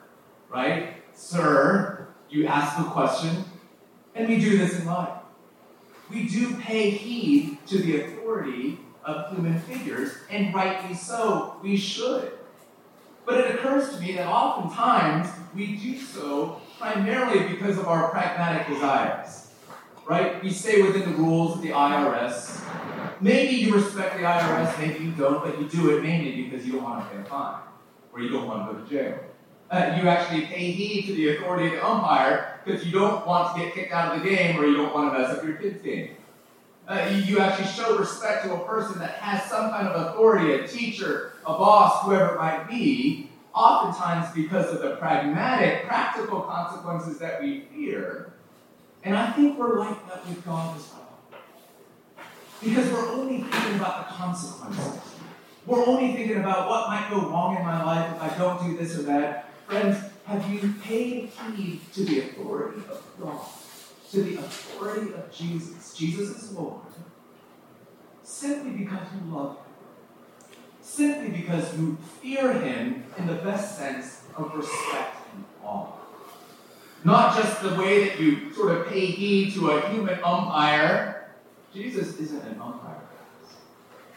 right? 0.50 0.94
Sir, 1.14 2.08
you 2.28 2.46
ask 2.46 2.76
the 2.76 2.90
question, 2.90 3.44
and 4.16 4.28
we 4.28 4.40
do 4.40 4.58
this 4.58 4.80
in 4.80 4.86
life. 4.86 5.20
we 6.10 6.28
do 6.28 6.56
pay 6.56 6.90
heed 6.90 7.58
to 7.66 7.78
the 7.78 8.00
authority 8.02 8.78
of 9.04 9.30
human 9.30 9.58
figures, 9.60 10.16
and 10.30 10.52
rightly 10.54 10.94
so, 10.94 11.56
we 11.62 11.76
should. 11.76 12.32
But 13.24 13.40
it 13.40 13.54
occurs 13.54 13.94
to 13.94 14.00
me 14.00 14.16
that 14.16 14.26
oftentimes 14.26 15.28
we 15.54 15.76
do 15.76 15.98
so 15.98 16.60
primarily 16.78 17.48
because 17.48 17.78
of 17.78 17.86
our 17.86 18.10
pragmatic 18.10 18.66
desires. 18.68 19.43
Right? 20.06 20.42
We 20.42 20.50
stay 20.50 20.82
within 20.82 21.10
the 21.10 21.16
rules 21.16 21.56
of 21.56 21.62
the 21.62 21.70
IRS. 21.70 22.60
Maybe 23.20 23.56
you 23.56 23.74
respect 23.74 24.16
the 24.16 24.22
IRS, 24.24 24.78
maybe 24.78 25.04
you 25.04 25.12
don't, 25.12 25.42
but 25.42 25.58
you 25.58 25.66
do 25.68 25.96
it 25.96 26.02
mainly 26.02 26.42
because 26.42 26.66
you 26.66 26.72
don't 26.72 26.82
want 26.82 27.08
to 27.08 27.16
pay 27.16 27.22
a 27.22 27.24
fine 27.24 27.62
or 28.12 28.20
you 28.20 28.28
don't 28.28 28.46
want 28.46 28.68
to 28.68 28.74
go 28.74 28.80
to 28.80 28.90
jail. 28.90 29.18
Uh, 29.70 29.98
you 30.00 30.08
actually 30.08 30.42
pay 30.42 30.70
heed 30.70 31.06
to 31.06 31.14
the 31.14 31.36
authority 31.36 31.66
of 31.68 31.72
the 31.72 31.86
umpire 31.86 32.60
because 32.64 32.84
you 32.84 32.92
don't 32.92 33.26
want 33.26 33.56
to 33.56 33.62
get 33.62 33.74
kicked 33.74 33.92
out 33.92 34.14
of 34.14 34.22
the 34.22 34.28
game 34.28 34.60
or 34.60 34.66
you 34.66 34.76
don't 34.76 34.94
want 34.94 35.12
to 35.12 35.18
mess 35.18 35.30
up 35.30 35.42
your 35.42 35.54
kid's 35.54 35.80
game. 35.82 36.16
Uh, 36.86 37.08
you, 37.10 37.16
you 37.22 37.38
actually 37.38 37.66
show 37.66 37.96
respect 37.96 38.44
to 38.44 38.52
a 38.52 38.64
person 38.66 38.98
that 38.98 39.12
has 39.12 39.42
some 39.48 39.70
kind 39.70 39.88
of 39.88 40.08
authority, 40.08 40.52
a 40.52 40.68
teacher, 40.68 41.32
a 41.46 41.52
boss, 41.52 42.04
whoever 42.04 42.34
it 42.34 42.38
might 42.38 42.68
be, 42.68 43.30
oftentimes 43.54 44.34
because 44.34 44.74
of 44.74 44.82
the 44.82 44.96
pragmatic, 44.96 45.86
practical 45.86 46.42
consequences 46.42 47.18
that 47.18 47.40
we 47.40 47.60
fear. 47.72 48.33
And 49.04 49.16
I 49.16 49.30
think 49.32 49.58
we're 49.58 49.78
like 49.78 50.08
that 50.08 50.26
with 50.26 50.44
God 50.44 50.76
as 50.76 50.90
well. 50.92 51.18
Because 52.62 52.90
we're 52.90 53.12
only 53.12 53.42
thinking 53.42 53.76
about 53.76 54.08
the 54.08 54.14
consequences. 54.14 55.00
We're 55.66 55.86
only 55.86 56.14
thinking 56.14 56.38
about 56.38 56.68
what 56.68 56.88
might 56.88 57.08
go 57.10 57.28
wrong 57.28 57.56
in 57.56 57.64
my 57.64 57.82
life 57.84 58.14
if 58.14 58.22
I 58.22 58.38
don't 58.38 58.64
do 58.66 58.76
this 58.76 58.98
or 58.98 59.02
that. 59.02 59.50
Friends, 59.66 59.98
have 60.26 60.50
you 60.50 60.74
paid 60.82 61.30
heed 61.56 61.80
to 61.92 62.04
the 62.04 62.20
authority 62.20 62.82
of 62.90 63.02
God? 63.20 63.40
To 64.10 64.22
the 64.22 64.36
authority 64.36 65.12
of 65.14 65.32
Jesus? 65.32 65.94
Jesus 65.94 66.42
is 66.42 66.52
Lord. 66.52 66.80
Simply 68.22 68.70
because 68.70 69.06
you 69.12 69.34
love 69.34 69.56
Him 69.56 69.64
simply 70.94 71.40
because 71.40 71.76
you 71.76 71.96
fear 72.22 72.52
him 72.52 73.04
in 73.18 73.26
the 73.26 73.34
best 73.34 73.78
sense 73.78 74.22
of 74.36 74.54
respect 74.54 75.16
and 75.34 75.44
awe. 75.64 75.93
Not 77.04 77.36
just 77.36 77.62
the 77.62 77.74
way 77.74 78.08
that 78.08 78.18
you 78.18 78.52
sort 78.54 78.74
of 78.74 78.88
pay 78.88 79.04
heed 79.04 79.52
to 79.54 79.70
a 79.70 79.90
human 79.90 80.18
umpire. 80.24 81.28
Jesus 81.74 82.18
isn't 82.18 82.42
an 82.44 82.58
umpire. 82.60 83.02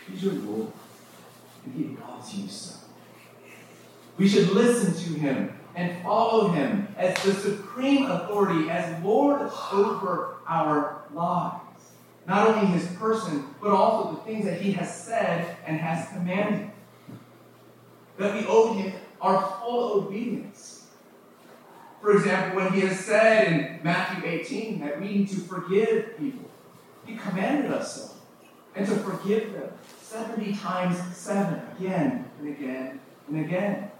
He's 0.09 0.23
your 0.23 0.33
Lord, 0.33 0.71
and 1.65 1.73
he 1.73 1.97
loves 1.97 2.33
you 2.33 2.47
so. 2.47 2.75
We 4.17 4.29
should 4.29 4.49
listen 4.51 4.93
to 4.93 5.19
him 5.19 5.53
and 5.75 6.01
follow 6.01 6.47
him 6.49 6.87
as 6.97 7.21
the 7.23 7.33
supreme 7.33 8.09
authority, 8.09 8.69
as 8.69 9.03
Lord 9.03 9.51
over 9.71 10.37
our 10.47 11.03
lives. 11.13 11.61
Not 12.25 12.47
only 12.47 12.67
his 12.67 12.87
person, 12.97 13.53
but 13.61 13.71
also 13.71 14.15
the 14.15 14.21
things 14.21 14.45
that 14.45 14.61
he 14.61 14.71
has 14.71 15.03
said 15.03 15.57
and 15.65 15.77
has 15.77 16.07
commanded. 16.09 16.71
That 18.17 18.33
we 18.33 18.45
owe 18.47 18.73
him 18.73 18.93
our 19.21 19.41
full 19.59 20.01
obedience. 20.01 20.76
For 22.01 22.15
example, 22.15 22.61
when 22.61 22.73
he 22.73 22.81
has 22.81 22.99
said 22.99 23.47
in 23.47 23.79
Matthew 23.83 24.29
18 24.29 24.79
that 24.79 24.99
we 24.99 25.07
need 25.07 25.29
to 25.29 25.37
forgive 25.37 26.17
people, 26.17 26.49
he 27.05 27.15
commanded 27.15 27.71
us 27.71 27.95
so. 27.95 28.15
And 28.75 28.85
to 28.87 28.95
forgive 28.97 29.53
them 29.53 29.69
70 30.01 30.55
times 30.55 30.97
7, 31.15 31.59
again 31.77 32.25
and 32.39 32.47
again 32.49 32.99
and 33.27 33.45
again. 33.45 33.91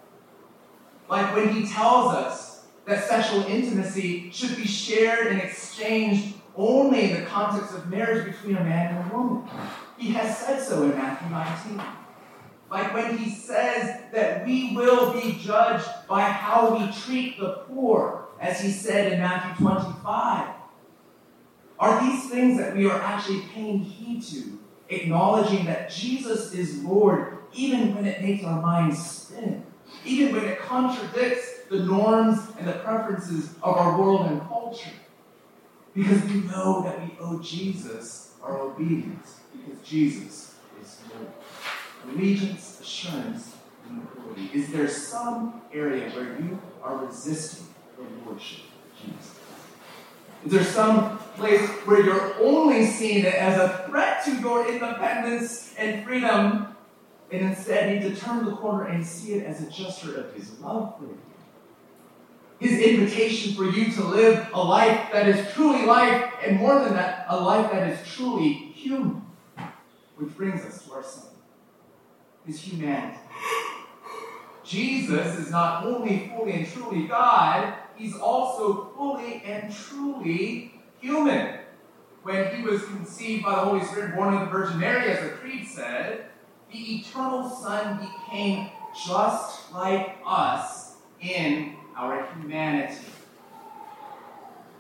Like 1.10 1.36
when 1.36 1.50
he 1.50 1.68
tells 1.68 2.14
us 2.14 2.66
that 2.86 3.04
sexual 3.04 3.44
intimacy 3.44 4.30
should 4.32 4.56
be 4.56 4.66
shared 4.66 5.28
and 5.28 5.42
exchanged 5.42 6.36
only 6.56 7.12
in 7.12 7.20
the 7.20 7.26
context 7.26 7.74
of 7.74 7.90
marriage 7.90 8.26
between 8.26 8.58
a 8.58 8.64
man 8.64 8.96
and 8.96 9.12
a 9.12 9.16
woman. 9.16 9.50
He 9.98 10.12
has 10.14 10.38
said 10.38 10.62
so 10.62 10.84
in 10.84 10.90
Matthew 10.90 11.30
19. 11.30 12.07
Like 12.70 12.94
when 12.94 13.18
he 13.18 13.30
says 13.30 14.02
that 14.12 14.46
we 14.46 14.76
will 14.76 15.14
be 15.14 15.40
judged 15.42 15.88
by 16.08 16.22
how 16.22 16.76
we 16.78 16.92
treat 16.92 17.40
the 17.40 17.64
poor, 17.68 18.26
as 18.40 18.60
he 18.60 18.72
said 18.72 19.14
in 19.14 19.20
Matthew 19.20 19.66
25. 19.66 20.50
Are 21.80 22.02
these 22.02 22.30
things 22.30 22.58
that 22.58 22.76
we 22.76 22.90
are 22.90 23.02
actually 23.02 23.42
paying 23.54 23.80
heed 23.80 24.24
to, 24.24 24.60
acknowledging 24.90 25.66
that 25.66 25.90
Jesus 25.90 26.54
is 26.54 26.84
Lord, 26.84 27.38
even 27.54 27.96
when 27.96 28.06
it 28.06 28.22
makes 28.22 28.44
our 28.44 28.62
minds 28.62 29.06
spin, 29.06 29.64
even 30.04 30.36
when 30.36 30.46
it 30.46 30.60
contradicts 30.60 31.62
the 31.70 31.80
norms 31.80 32.40
and 32.58 32.68
the 32.68 32.74
preferences 32.74 33.52
of 33.64 33.78
our 33.78 33.98
world 33.98 34.28
and 34.28 34.42
culture? 34.42 34.90
Because 35.94 36.24
we 36.26 36.42
know 36.42 36.84
that 36.84 37.00
we 37.02 37.18
owe 37.20 37.40
Jesus 37.40 38.34
our 38.44 38.60
obedience, 38.60 39.40
because 39.52 39.82
Jesus. 39.88 40.47
Allegiance, 42.08 42.80
assurance, 42.82 43.56
and 43.90 44.04
authority. 44.04 44.50
Is 44.54 44.72
there 44.72 44.88
some 44.88 45.62
area 45.74 46.10
where 46.12 46.40
you 46.40 46.60
are 46.82 46.98
resisting 47.06 47.68
the 47.98 48.04
lordship 48.26 48.66
of 48.66 49.12
Jesus? 49.12 49.36
Is 50.46 50.52
there 50.52 50.64
some 50.64 51.18
place 51.36 51.68
where 51.86 52.04
you're 52.04 52.36
only 52.42 52.86
seeing 52.86 53.26
it 53.26 53.34
as 53.34 53.60
a 53.60 53.86
threat 53.88 54.24
to 54.26 54.36
your 54.38 54.72
independence 54.72 55.74
and 55.78 56.06
freedom, 56.06 56.76
and 57.32 57.42
instead 57.42 57.90
need 57.94 58.16
to 58.16 58.16
turn 58.20 58.46
the 58.46 58.56
corner 58.56 58.86
and 58.86 59.06
see 59.06 59.34
it 59.34 59.46
as 59.46 59.62
a 59.62 59.70
gesture 59.70 60.16
of 60.16 60.34
His 60.34 60.60
love 60.60 60.98
for 60.98 61.06
you? 61.06 61.18
His 62.60 62.80
invitation 62.80 63.54
for 63.54 63.66
you 63.66 63.92
to 63.92 64.04
live 64.04 64.50
a 64.54 64.64
life 64.64 65.12
that 65.12 65.28
is 65.28 65.54
truly 65.54 65.86
life, 65.86 66.32
and 66.44 66.58
more 66.58 66.80
than 66.80 66.94
that, 66.94 67.26
a 67.30 67.40
life 67.40 67.72
that 67.72 67.88
is 67.90 68.08
truly 68.08 68.54
human. 68.54 69.24
Which 70.16 70.36
brings 70.36 70.66
us 70.66 70.84
to 70.86 70.94
our 70.94 71.04
son, 71.04 71.26
his 72.48 72.60
humanity. 72.62 73.20
Jesus 74.64 75.38
is 75.38 75.52
not 75.52 75.86
only 75.86 76.30
fully 76.30 76.54
and 76.54 76.68
truly 76.68 77.08
God, 77.08 77.74
he's 77.96 78.18
also 78.18 78.92
fully 78.96 79.44
and 79.46 79.74
truly 79.74 80.74
human. 81.00 81.60
When 82.24 82.56
he 82.56 82.64
was 82.64 82.84
conceived 82.86 83.46
by 83.46 83.56
the 83.56 83.62
Holy 83.62 83.86
Spirit, 83.86 84.16
born 84.16 84.34
of 84.34 84.42
the 84.42 84.46
Virgin 84.48 84.80
Mary, 84.80 85.12
as 85.12 85.22
the 85.22 85.36
Creed 85.38 85.68
said, 85.68 86.26
the 86.72 86.98
eternal 86.98 87.50
Son 87.50 88.00
became 88.00 88.70
just 89.06 89.72
like 89.74 90.18
us 90.26 90.96
in 91.22 91.76
our 91.96 92.28
humanity. 92.34 93.06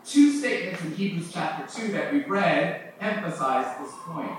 Two 0.06 0.38
statements 0.38 0.82
in 0.84 0.96
Hebrews 0.96 1.32
chapter 1.34 1.82
2 1.82 1.92
that 1.94 2.12
we've 2.12 2.30
read 2.30 2.94
emphasize 3.00 3.78
this 3.80 3.94
point. 4.06 4.32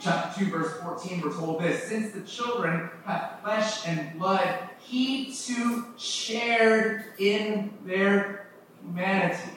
Chapter 0.00 0.44
2, 0.44 0.50
verse 0.52 0.80
14, 0.80 1.22
we're 1.22 1.34
told 1.34 1.60
this 1.60 1.88
Since 1.88 2.12
the 2.12 2.20
children 2.20 2.88
have 3.04 3.40
flesh 3.42 3.84
and 3.84 4.16
blood, 4.16 4.68
he 4.78 5.34
too 5.34 5.86
shared 5.96 7.04
in 7.18 7.72
their 7.84 8.48
humanity. 8.80 9.50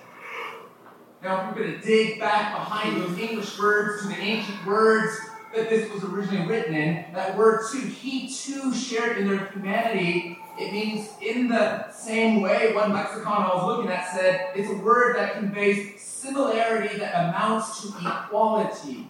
Now, 1.21 1.41
if 1.41 1.56
we're 1.56 1.63
going 1.63 1.80
to 1.80 1.86
dig 1.86 2.19
back 2.19 2.56
behind 2.56 2.99
those 2.99 3.19
English 3.19 3.60
words 3.60 4.01
to 4.01 4.08
the 4.08 4.15
ancient 4.15 4.65
words 4.65 5.15
that 5.54 5.69
this 5.69 5.91
was 5.91 6.04
originally 6.06 6.47
written 6.47 6.73
in, 6.73 7.06
that 7.13 7.38
word 7.38 7.62
too, 7.71 7.82
he 7.82 8.27
too 8.27 8.73
shared 8.73 9.19
in 9.19 9.27
their 9.27 9.45
humanity, 9.45 10.39
it 10.58 10.73
means 10.73 11.08
in 11.21 11.49
the 11.49 11.91
same 11.91 12.41
way. 12.41 12.73
One 12.73 12.93
lexicon 12.93 13.43
I 13.43 13.56
was 13.56 13.65
looking 13.65 13.91
at 13.91 14.12
said 14.12 14.49
it's 14.56 14.71
a 14.71 14.77
word 14.77 15.17
that 15.17 15.34
conveys 15.34 16.01
similarity 16.01 16.97
that 16.97 17.30
amounts 17.30 17.84
to 17.84 17.89
equality. 17.99 19.08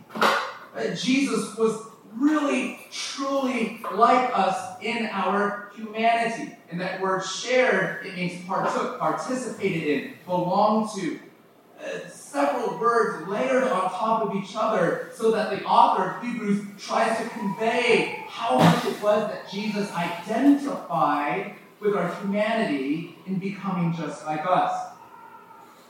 Uh, 0.75 0.95
Jesus 0.95 1.55
was 1.57 1.87
really, 2.15 2.79
truly 2.91 3.81
like 3.93 4.37
us 4.37 4.81
in 4.81 5.07
our 5.11 5.71
humanity. 5.75 6.55
And 6.69 6.79
that 6.79 7.01
word 7.01 7.23
shared, 7.23 8.05
it 8.05 8.15
means 8.15 8.45
partook, 8.45 8.99
participated 8.99 9.83
in, 9.83 10.13
belonged 10.25 10.89
to. 10.97 11.19
Uh, 11.83 12.07
several 12.07 12.79
words 12.79 13.27
layered 13.27 13.63
on 13.63 13.89
top 13.89 14.21
of 14.23 14.35
each 14.35 14.53
other 14.55 15.09
so 15.15 15.31
that 15.31 15.49
the 15.49 15.63
author 15.65 16.11
of 16.11 16.23
Hebrews 16.23 16.63
tries 16.77 17.17
to 17.17 17.27
convey 17.29 18.23
how 18.27 18.59
much 18.59 18.85
it 18.85 19.01
was 19.01 19.29
that 19.31 19.49
Jesus 19.49 19.91
identified 19.93 21.55
with 21.79 21.95
our 21.95 22.13
humanity 22.15 23.17
in 23.25 23.39
becoming 23.39 23.93
just 23.95 24.25
like 24.25 24.45
us. 24.45 24.93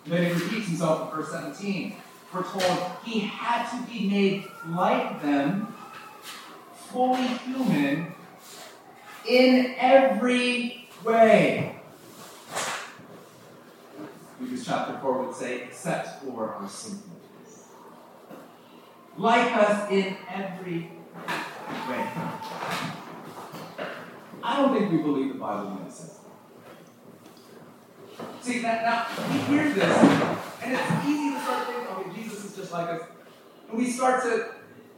then 0.05 0.25
he 0.25 0.31
repeats 0.31 0.67
himself 0.67 1.11
in 1.11 1.17
verse 1.17 1.31
17. 1.31 1.93
We're 2.33 2.43
told 2.43 2.91
he 3.03 3.19
had 3.19 3.69
to 3.71 3.91
be 3.91 4.09
made 4.09 4.47
like 4.69 5.21
them, 5.21 5.75
fully 6.73 7.27
human, 7.27 8.13
in 9.27 9.75
every 9.77 10.87
way. 11.03 11.75
Hebrews 14.39 14.65
chapter 14.65 14.97
4 14.99 15.23
would 15.23 15.35
say, 15.35 15.61
except 15.63 16.23
for 16.23 16.53
our 16.55 16.69
sinfulness. 16.69 17.67
Like 19.17 19.55
us 19.55 19.91
in 19.91 20.15
every 20.29 20.91
way. 21.89 22.07
I 24.43 24.55
don't 24.55 24.73
think 24.73 24.91
we 24.91 24.97
believe 24.97 25.33
the 25.33 25.39
Bible 25.39 25.71
when 25.71 25.85
it 25.85 25.91
says 25.91 26.17
that. 28.17 28.43
See, 28.43 28.59
that, 28.61 28.83
now, 28.83 29.05
we 29.31 29.39
hear 29.41 29.69
this, 29.73 29.97
and 30.63 30.73
it's 30.73 31.05
easy 31.05 31.33
to 31.35 31.39
start 31.41 31.67
thinking, 31.67 31.80
like 32.71 32.89
us. 32.89 33.01
And 33.69 33.77
we 33.77 33.89
start 33.89 34.23
to 34.23 34.51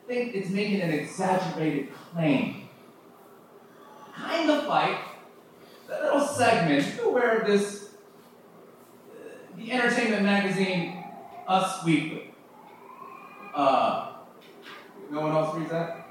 think 0.08 0.36
it's 0.36 0.50
making 0.50 0.82
an 0.82 0.92
exaggerated 0.92 1.90
claim. 2.12 2.70
Kind 4.14 4.50
of 4.50 4.66
like 4.68 4.98
that 5.88 6.04
little 6.04 6.28
segment. 6.28 7.00
Of 7.00 7.48
this? 7.48 7.90
Uh, 9.10 9.58
the 9.58 9.72
entertainment 9.72 10.24
magazine 10.24 11.04
Us 11.48 11.84
Weekly. 11.86 12.34
Uh, 13.54 14.14
no 15.12 15.22
one 15.22 15.32
else 15.32 15.56
reads 15.56 15.70
that? 15.72 16.08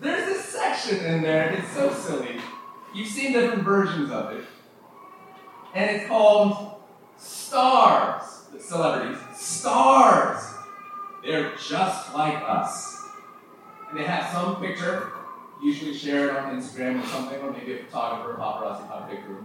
There's 0.00 0.26
this 0.26 0.44
section 0.44 1.04
in 1.04 1.22
there, 1.22 1.50
it's 1.50 1.72
so 1.72 1.92
silly. 1.92 2.40
You've 2.94 3.08
seen 3.08 3.32
different 3.32 3.64
versions 3.64 4.10
of 4.10 4.32
it. 4.32 4.44
And 5.74 5.96
it's 5.96 6.08
called 6.08 6.80
Stars. 7.16 8.35
The 8.52 8.60
celebrities. 8.60 9.18
Stars. 9.34 10.42
They're 11.24 11.52
just 11.56 12.14
like 12.14 12.42
us. 12.46 13.04
And 13.90 13.98
they 13.98 14.04
have 14.04 14.32
some 14.32 14.60
picture, 14.60 15.12
usually 15.62 15.94
shared 15.94 16.36
on 16.36 16.60
Instagram 16.60 17.02
or 17.02 17.06
something, 17.06 17.40
or 17.40 17.52
maybe 17.52 17.80
a 17.80 17.84
photographer, 17.84 18.38
paparazzi, 18.38 18.88
type 18.88 19.10
picture, 19.10 19.36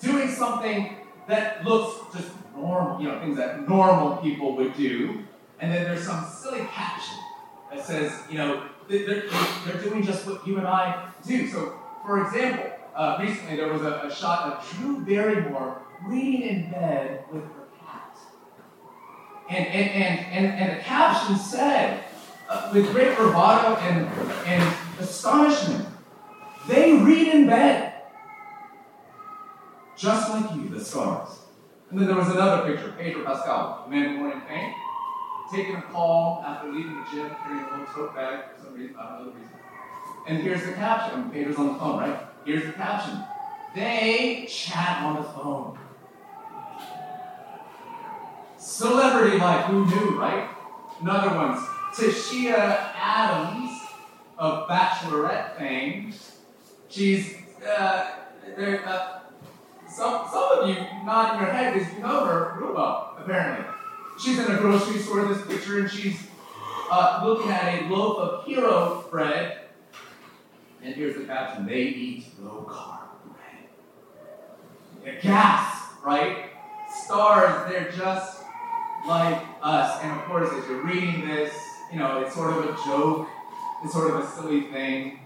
doing 0.00 0.28
something 0.28 0.96
that 1.28 1.64
looks 1.64 2.16
just 2.16 2.32
normal, 2.56 3.00
you 3.00 3.08
know, 3.08 3.18
things 3.20 3.36
that 3.36 3.68
normal 3.68 4.16
people 4.16 4.56
would 4.56 4.76
do. 4.76 5.24
And 5.60 5.72
then 5.72 5.84
there's 5.84 6.04
some 6.04 6.24
silly 6.26 6.66
caption 6.70 7.18
that 7.72 7.84
says, 7.84 8.12
you 8.30 8.38
know, 8.38 8.66
they're, 8.88 9.28
they're 9.66 9.82
doing 9.82 10.02
just 10.04 10.26
what 10.26 10.46
you 10.46 10.58
and 10.58 10.66
I 10.66 11.08
do. 11.26 11.46
So, 11.48 11.78
for 12.04 12.26
example, 12.26 12.70
uh, 12.94 13.18
recently 13.20 13.56
there 13.56 13.72
was 13.72 13.82
a, 13.82 14.02
a, 14.04 14.14
shot 14.14 14.52
of 14.52 14.70
Drew 14.70 15.00
Barrymore 15.04 15.82
reading 16.06 16.42
in 16.42 16.70
bed 16.70 17.24
with 17.32 17.44
her. 17.44 17.61
And, 19.52 19.66
and, 19.66 19.90
and, 19.90 20.26
and, 20.32 20.46
and 20.60 20.78
the 20.78 20.82
caption 20.82 21.36
said, 21.36 22.04
uh, 22.48 22.70
with 22.72 22.90
great 22.90 23.14
bravado 23.18 23.76
and, 23.76 24.08
and 24.46 24.76
astonishment, 24.98 25.86
they 26.68 26.94
read 26.94 27.28
in 27.28 27.46
bed. 27.46 27.92
Just 29.94 30.30
like 30.30 30.54
you, 30.56 30.70
the 30.70 30.82
stars. 30.82 31.40
And 31.90 32.00
then 32.00 32.06
there 32.06 32.16
was 32.16 32.28
another 32.28 32.66
picture, 32.66 32.94
Pedro 32.98 33.26
Pascal, 33.26 33.84
a 33.86 33.90
man 33.90 34.18
born 34.18 34.32
in 34.32 34.40
pain, 34.40 34.74
taking 35.52 35.76
a 35.76 35.82
call 35.82 36.42
after 36.46 36.72
leaving 36.72 36.96
the 36.96 37.04
gym, 37.12 37.30
carrying 37.44 37.64
a 37.66 37.70
little 37.70 37.94
tote 37.94 38.14
bag 38.14 38.44
for 38.56 38.64
some 38.64 38.74
reason, 38.74 38.96
I 38.98 39.02
don't 39.02 39.26
know 39.26 39.32
the 39.32 39.38
reason. 39.38 39.52
And 40.28 40.38
here's 40.38 40.64
the 40.64 40.72
caption. 40.72 41.30
Pedro's 41.30 41.58
on 41.58 41.74
the 41.74 41.78
phone, 41.78 41.98
right? 41.98 42.20
Here's 42.46 42.64
the 42.64 42.72
caption. 42.72 43.22
They 43.74 44.46
chat 44.48 45.02
on 45.02 45.16
the 45.16 45.22
phone. 45.24 45.78
Celebrity 48.62 49.38
life, 49.38 49.64
who 49.64 49.84
knew, 49.86 50.20
right? 50.20 50.48
Another 51.00 51.34
one's 51.34 51.58
Tayshia 51.96 52.92
Adams 52.94 53.76
of 54.38 54.68
Bachelorette 54.68 55.58
fame. 55.58 56.14
She's, 56.88 57.38
uh, 57.66 58.10
there, 58.56 58.86
uh, 58.86 59.18
some, 59.88 60.28
some 60.30 60.60
of 60.60 60.68
you 60.68 60.76
nodding 61.04 61.40
your 61.40 61.50
head 61.50 61.74
because 61.74 61.92
you 61.92 61.98
know 61.98 62.24
her 62.24 62.56
real 62.60 62.72
well, 62.72 63.16
apparently. 63.18 63.66
She's 64.22 64.38
in 64.38 64.48
a 64.48 64.58
grocery 64.58 65.00
store 65.00 65.24
in 65.24 65.32
this 65.32 65.44
picture 65.44 65.80
and 65.80 65.90
she's 65.90 66.28
uh, 66.88 67.20
looking 67.24 67.50
at 67.50 67.82
a 67.82 67.88
loaf 67.88 68.18
of 68.18 68.44
hero 68.46 69.04
bread. 69.10 69.58
And 70.84 70.94
here's 70.94 71.16
the 71.16 71.24
caption 71.24 71.66
they 71.66 71.82
eat 71.82 72.26
low 72.40 72.64
carb 72.70 73.08
bread. 75.02 75.20
Gas, 75.20 75.88
right? 76.04 76.50
Stars, 76.88 77.68
they're 77.68 77.90
just 77.90 78.41
like 79.06 79.44
us. 79.62 80.02
And 80.02 80.12
of 80.12 80.24
course, 80.26 80.50
as 80.52 80.68
you're 80.68 80.82
reading 80.82 81.26
this, 81.26 81.54
you 81.92 81.98
know, 81.98 82.20
it's 82.20 82.34
sort 82.34 82.52
of 82.52 82.64
a 82.64 82.72
joke, 82.84 83.28
it's 83.84 83.92
sort 83.92 84.10
of 84.10 84.20
a 84.20 84.26
silly 84.26 84.62
thing. 84.62 85.18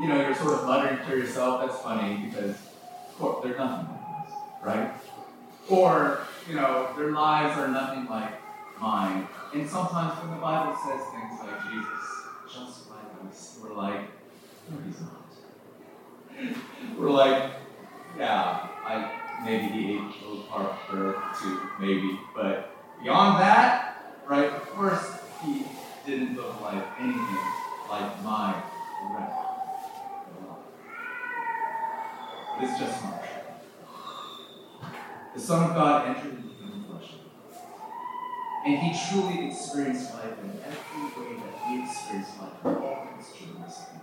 You 0.00 0.08
know, 0.08 0.20
you're 0.20 0.34
sort 0.34 0.54
of 0.54 0.66
muttering 0.66 0.98
to 1.06 1.16
yourself, 1.16 1.60
that's 1.60 1.82
funny 1.82 2.26
because, 2.26 2.56
of 2.56 3.18
course, 3.18 3.44
they're 3.44 3.58
nothing 3.58 3.88
like 3.88 4.26
us, 4.26 4.32
right? 4.62 4.92
Or, 5.68 6.20
you 6.48 6.54
know, 6.54 6.88
their 6.96 7.12
lives 7.12 7.58
are 7.58 7.68
nothing 7.68 8.06
like 8.06 8.32
mine. 8.80 9.26
And 9.54 9.68
sometimes 9.68 10.18
when 10.22 10.30
the 10.30 10.40
Bible 10.40 10.76
says 10.84 11.02
things 11.12 11.40
like 11.40 11.62
Jesus, 11.70 12.54
just 12.54 12.90
like 12.90 13.28
us, 13.28 13.58
we're 13.62 13.74
like, 13.74 14.00
no, 14.70 14.78
he's 14.86 15.00
not. 15.00 15.20
we're 16.98 17.10
like, 17.10 17.52
yeah, 18.16 18.68
I 18.86 19.20
maybe 19.44 19.68
he 19.68 19.92
ate 19.94 20.00
a 20.00 20.28
little 20.28 20.44
part 20.44 21.36
too, 21.40 21.60
maybe. 21.80 22.18
But 22.34 22.74
beyond 23.02 23.40
that, 23.40 23.96
right, 24.28 24.50
of 24.50 24.68
course 24.70 25.18
he 25.42 25.64
didn't 26.06 26.36
look 26.36 26.60
like 26.60 26.84
anything 26.98 27.38
like 27.88 28.22
my 28.22 28.62
right. 29.02 29.46
It's 32.62 32.78
just 32.78 33.02
not 33.02 33.22
true. 33.22 34.90
the 35.34 35.40
Son 35.40 35.70
of 35.70 35.74
God 35.74 36.08
entered 36.08 36.36
into 36.36 36.48
human 36.48 36.84
flesh. 36.84 37.12
And 38.66 38.78
he 38.78 38.94
truly 39.08 39.48
experienced 39.48 40.12
life 40.12 40.38
in 40.44 40.50
every 40.62 41.22
way 41.22 41.40
that 41.40 41.70
we 41.70 41.82
experience 41.82 42.28
life 42.38 42.64
in 42.64 42.74
all 42.82 43.06
things 43.06 43.32
joyous 43.32 43.76
and 43.92 44.00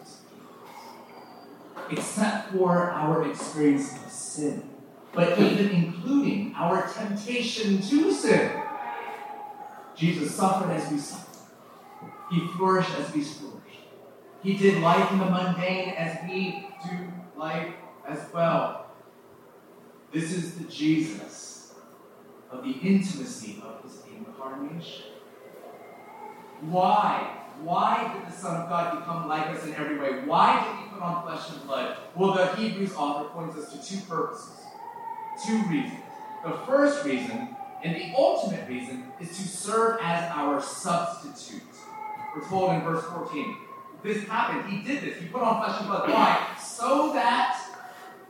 Except 1.97 2.51
for 2.51 2.91
our 2.91 3.29
experience 3.29 3.93
of 3.93 4.11
sin, 4.11 4.69
but 5.13 5.39
even 5.39 5.69
including 5.69 6.53
our 6.57 6.87
temptation 6.87 7.79
to 7.79 8.11
sin. 8.11 8.63
Jesus 9.97 10.35
suffered 10.35 10.71
as 10.71 10.91
we 10.91 10.99
suffered. 10.99 11.39
He 12.31 12.39
flourished 12.55 12.91
as 12.99 13.13
we 13.13 13.23
flourished. 13.23 13.57
He 14.43 14.55
did 14.55 14.81
life 14.81 15.11
in 15.11 15.19
the 15.19 15.25
mundane 15.25 15.89
as 15.89 16.17
we 16.29 16.67
do 16.87 17.11
life 17.35 17.73
as 18.07 18.19
well. 18.33 18.91
This 20.13 20.31
is 20.31 20.55
the 20.55 20.65
Jesus 20.65 21.73
of 22.51 22.63
the 22.63 22.71
intimacy 22.71 23.61
of 23.65 23.83
his 23.83 24.03
incarnation. 24.15 25.05
Why? 26.61 27.33
Why 27.61 28.13
did 28.13 28.31
the 28.31 28.37
Son 28.37 28.61
of 28.61 28.69
God 28.69 28.99
become 28.99 29.27
like 29.27 29.47
us 29.47 29.65
in 29.65 29.73
every 29.73 29.97
way? 29.97 30.23
Why 30.25 30.63
did 30.63 30.83
he 30.83 30.93
put 30.93 31.01
on 31.01 31.23
flesh 31.23 31.49
and 31.51 31.67
blood? 31.67 31.97
Well, 32.15 32.33
the 32.33 32.55
Hebrews 32.55 32.93
author 32.95 33.29
points 33.29 33.57
us 33.57 33.73
to 33.73 33.95
two 33.95 34.05
purposes, 34.05 34.61
two 35.45 35.61
reasons. 35.69 36.01
The 36.45 36.53
first 36.65 37.03
reason, 37.03 37.56
and 37.83 37.95
the 37.95 38.13
ultimate 38.17 38.67
reason, 38.67 39.11
is 39.19 39.29
to 39.29 39.47
serve 39.47 39.99
as 40.01 40.31
our 40.31 40.61
substitute. 40.61 41.61
We're 42.35 42.47
told 42.47 42.73
in 42.73 42.81
verse 42.81 43.03
14. 43.05 43.57
This 44.03 44.23
happened. 44.25 44.71
He 44.71 44.87
did 44.87 45.03
this. 45.03 45.17
He 45.21 45.27
put 45.27 45.41
on 45.41 45.63
flesh 45.63 45.79
and 45.79 45.89
blood. 45.89 46.09
Why? 46.09 46.55
So 46.61 47.13
that 47.13 47.59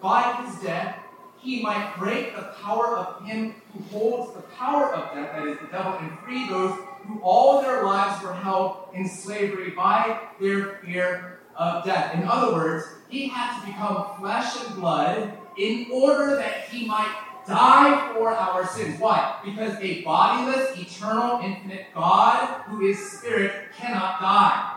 by 0.01 0.33
his 0.43 0.61
death 0.61 0.97
he 1.39 1.61
might 1.61 1.95
break 1.97 2.35
the 2.35 2.53
power 2.61 2.97
of 2.97 3.25
him 3.25 3.55
who 3.73 3.83
holds 3.97 4.33
the 4.33 4.41
power 4.41 4.93
of 4.93 5.13
death, 5.13 5.35
that 5.35 5.47
is 5.47 5.57
the 5.59 5.67
devil, 5.67 5.93
and 5.93 6.17
free 6.19 6.47
those 6.47 6.77
who 7.05 7.19
all 7.21 7.61
their 7.61 7.85
lives 7.85 8.23
were 8.23 8.33
held 8.33 8.89
in 8.93 9.07
slavery 9.07 9.71
by 9.71 10.19
their 10.41 10.79
fear 10.83 11.39
of 11.55 11.85
death. 11.85 12.13
In 12.15 12.23
other 12.27 12.53
words, 12.53 12.85
he 13.09 13.27
had 13.27 13.59
to 13.59 13.65
become 13.65 14.17
flesh 14.19 14.55
and 14.65 14.75
blood 14.75 15.31
in 15.57 15.87
order 15.91 16.35
that 16.35 16.65
he 16.69 16.85
might 16.85 17.15
die 17.47 18.13
for 18.13 18.29
our 18.31 18.67
sins. 18.67 18.99
Why? 18.99 19.39
Because 19.43 19.75
a 19.79 20.03
bodiless, 20.03 20.77
eternal, 20.77 21.39
infinite 21.41 21.87
God 21.93 22.63
who 22.67 22.85
is 22.85 23.11
spirit 23.11 23.71
cannot 23.75 24.19
die. 24.19 24.73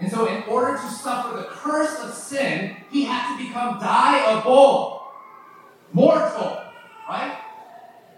And 0.00 0.10
so, 0.10 0.26
in 0.26 0.44
order 0.44 0.76
to 0.76 0.88
suffer 0.88 1.36
the 1.36 1.44
curse 1.44 1.98
of 2.00 2.14
sin, 2.14 2.76
he 2.90 3.04
had 3.04 3.36
to 3.36 3.44
become 3.44 3.80
dieable 3.80 4.98
mortal, 5.92 6.62
right? 7.08 7.38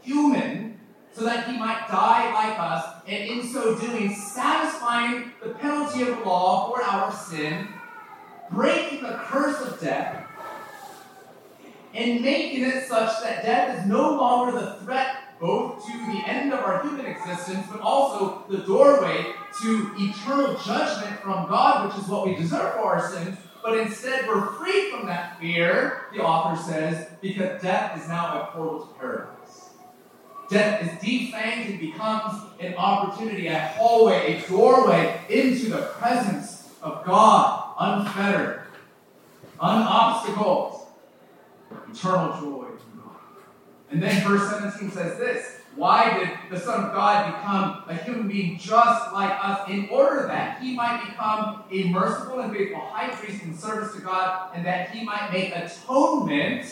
Human, 0.02 0.78
so 1.12 1.24
that 1.24 1.48
he 1.48 1.58
might 1.58 1.88
die 1.88 2.32
like 2.32 2.58
us, 2.58 3.02
and 3.06 3.30
in 3.30 3.46
so 3.46 3.78
doing, 3.78 4.14
satisfying 4.14 5.32
the 5.42 5.50
penalty 5.50 6.02
of 6.02 6.08
the 6.08 6.24
law 6.24 6.70
for 6.70 6.82
our 6.82 7.12
sin, 7.12 7.68
breaking 8.50 9.02
the 9.02 9.18
curse 9.24 9.60
of 9.60 9.80
death, 9.80 10.26
and 11.94 12.20
making 12.20 12.64
it 12.64 12.86
such 12.86 13.22
that 13.22 13.42
death 13.42 13.78
is 13.78 13.86
no 13.86 14.14
longer 14.16 14.58
the 14.58 14.74
threat 14.84 15.16
both 15.40 15.84
to 15.86 15.92
the 15.92 16.22
end 16.28 16.52
of 16.52 16.60
our 16.60 16.82
human 16.82 17.06
existence, 17.06 17.66
but 17.70 17.80
also 17.80 18.44
the 18.50 18.58
doorway 18.58 19.32
to 19.62 19.92
eternal 19.96 20.54
judgment 20.58 21.18
from 21.20 21.48
God, 21.48 21.88
which 21.88 22.02
is 22.02 22.08
what 22.08 22.26
we 22.28 22.36
deserve 22.36 22.74
for 22.74 22.80
our 22.80 23.10
sins, 23.10 23.38
but 23.62 23.78
instead 23.78 24.28
we're 24.28 24.52
free 24.52 24.90
from 24.90 25.06
that 25.06 25.40
fear, 25.40 26.06
the 26.12 26.20
author 26.20 26.62
says, 26.62 27.08
because 27.22 27.60
death 27.62 27.98
is 28.00 28.06
now 28.06 28.42
a 28.42 28.46
portal 28.52 28.86
to 28.86 28.94
paradise. 28.98 29.70
Death 30.50 30.82
is 30.82 30.88
defanged 30.98 31.70
and 31.70 31.80
becomes 31.80 32.42
an 32.60 32.74
opportunity, 32.74 33.46
a 33.46 33.58
hallway, 33.58 34.42
a 34.42 34.48
doorway 34.48 35.20
into 35.30 35.70
the 35.70 35.82
presence 35.98 36.68
of 36.82 37.04
God, 37.04 37.74
unfettered, 37.78 38.62
unobstacled, 39.58 40.79
eternal 41.92 42.40
joy. 42.40 42.66
And 43.90 44.02
then 44.02 44.22
verse 44.26 44.48
17 44.50 44.92
says 44.92 45.18
this 45.18 45.56
Why 45.74 46.18
did 46.18 46.30
the 46.50 46.58
Son 46.58 46.84
of 46.84 46.92
God 46.92 47.34
become 47.34 47.82
a 47.88 47.94
human 47.94 48.28
being 48.28 48.58
just 48.58 49.12
like 49.12 49.32
us 49.42 49.68
in 49.68 49.88
order 49.88 50.26
that 50.28 50.62
he 50.62 50.74
might 50.74 51.04
become 51.04 51.64
a 51.70 51.88
merciful 51.88 52.40
and 52.40 52.54
faithful 52.54 52.80
high 52.80 53.10
priest 53.10 53.42
in 53.42 53.56
service 53.56 53.94
to 53.94 54.00
God 54.00 54.50
and 54.54 54.64
that 54.64 54.90
he 54.90 55.04
might 55.04 55.32
make 55.32 55.54
atonement 55.54 56.66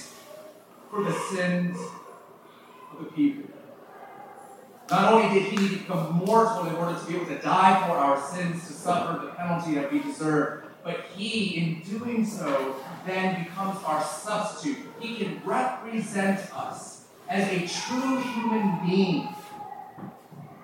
for 0.91 1.05
the 1.05 1.13
sins 1.13 1.77
of 2.93 3.05
the 3.05 3.13
people? 3.13 3.51
Not 4.91 5.13
only 5.13 5.41
did 5.41 5.53
he 5.53 5.77
become 5.77 6.15
mortal 6.25 6.67
in 6.67 6.75
order 6.77 6.99
to 6.99 7.07
be 7.07 7.17
able 7.17 7.27
to 7.27 7.39
die 7.41 7.87
for 7.87 7.95
our 7.95 8.23
sins, 8.31 8.67
to 8.69 8.73
suffer 8.73 9.27
the 9.27 9.33
penalty 9.33 9.75
that 9.75 9.93
we 9.93 9.99
deserve, 9.99 10.65
but 10.89 11.05
he, 11.15 11.59
in 11.59 11.83
doing 11.83 12.25
so, 12.25 12.77
then 13.07 13.45
becomes 13.45 13.77
our 13.85 14.03
substitute. 14.03 14.79
He 14.99 15.17
can 15.17 15.43
represent 15.45 16.41
us 16.57 17.05
as 17.29 17.47
a 17.47 17.67
true 17.67 18.17
human 18.17 18.79
being. 18.87 19.29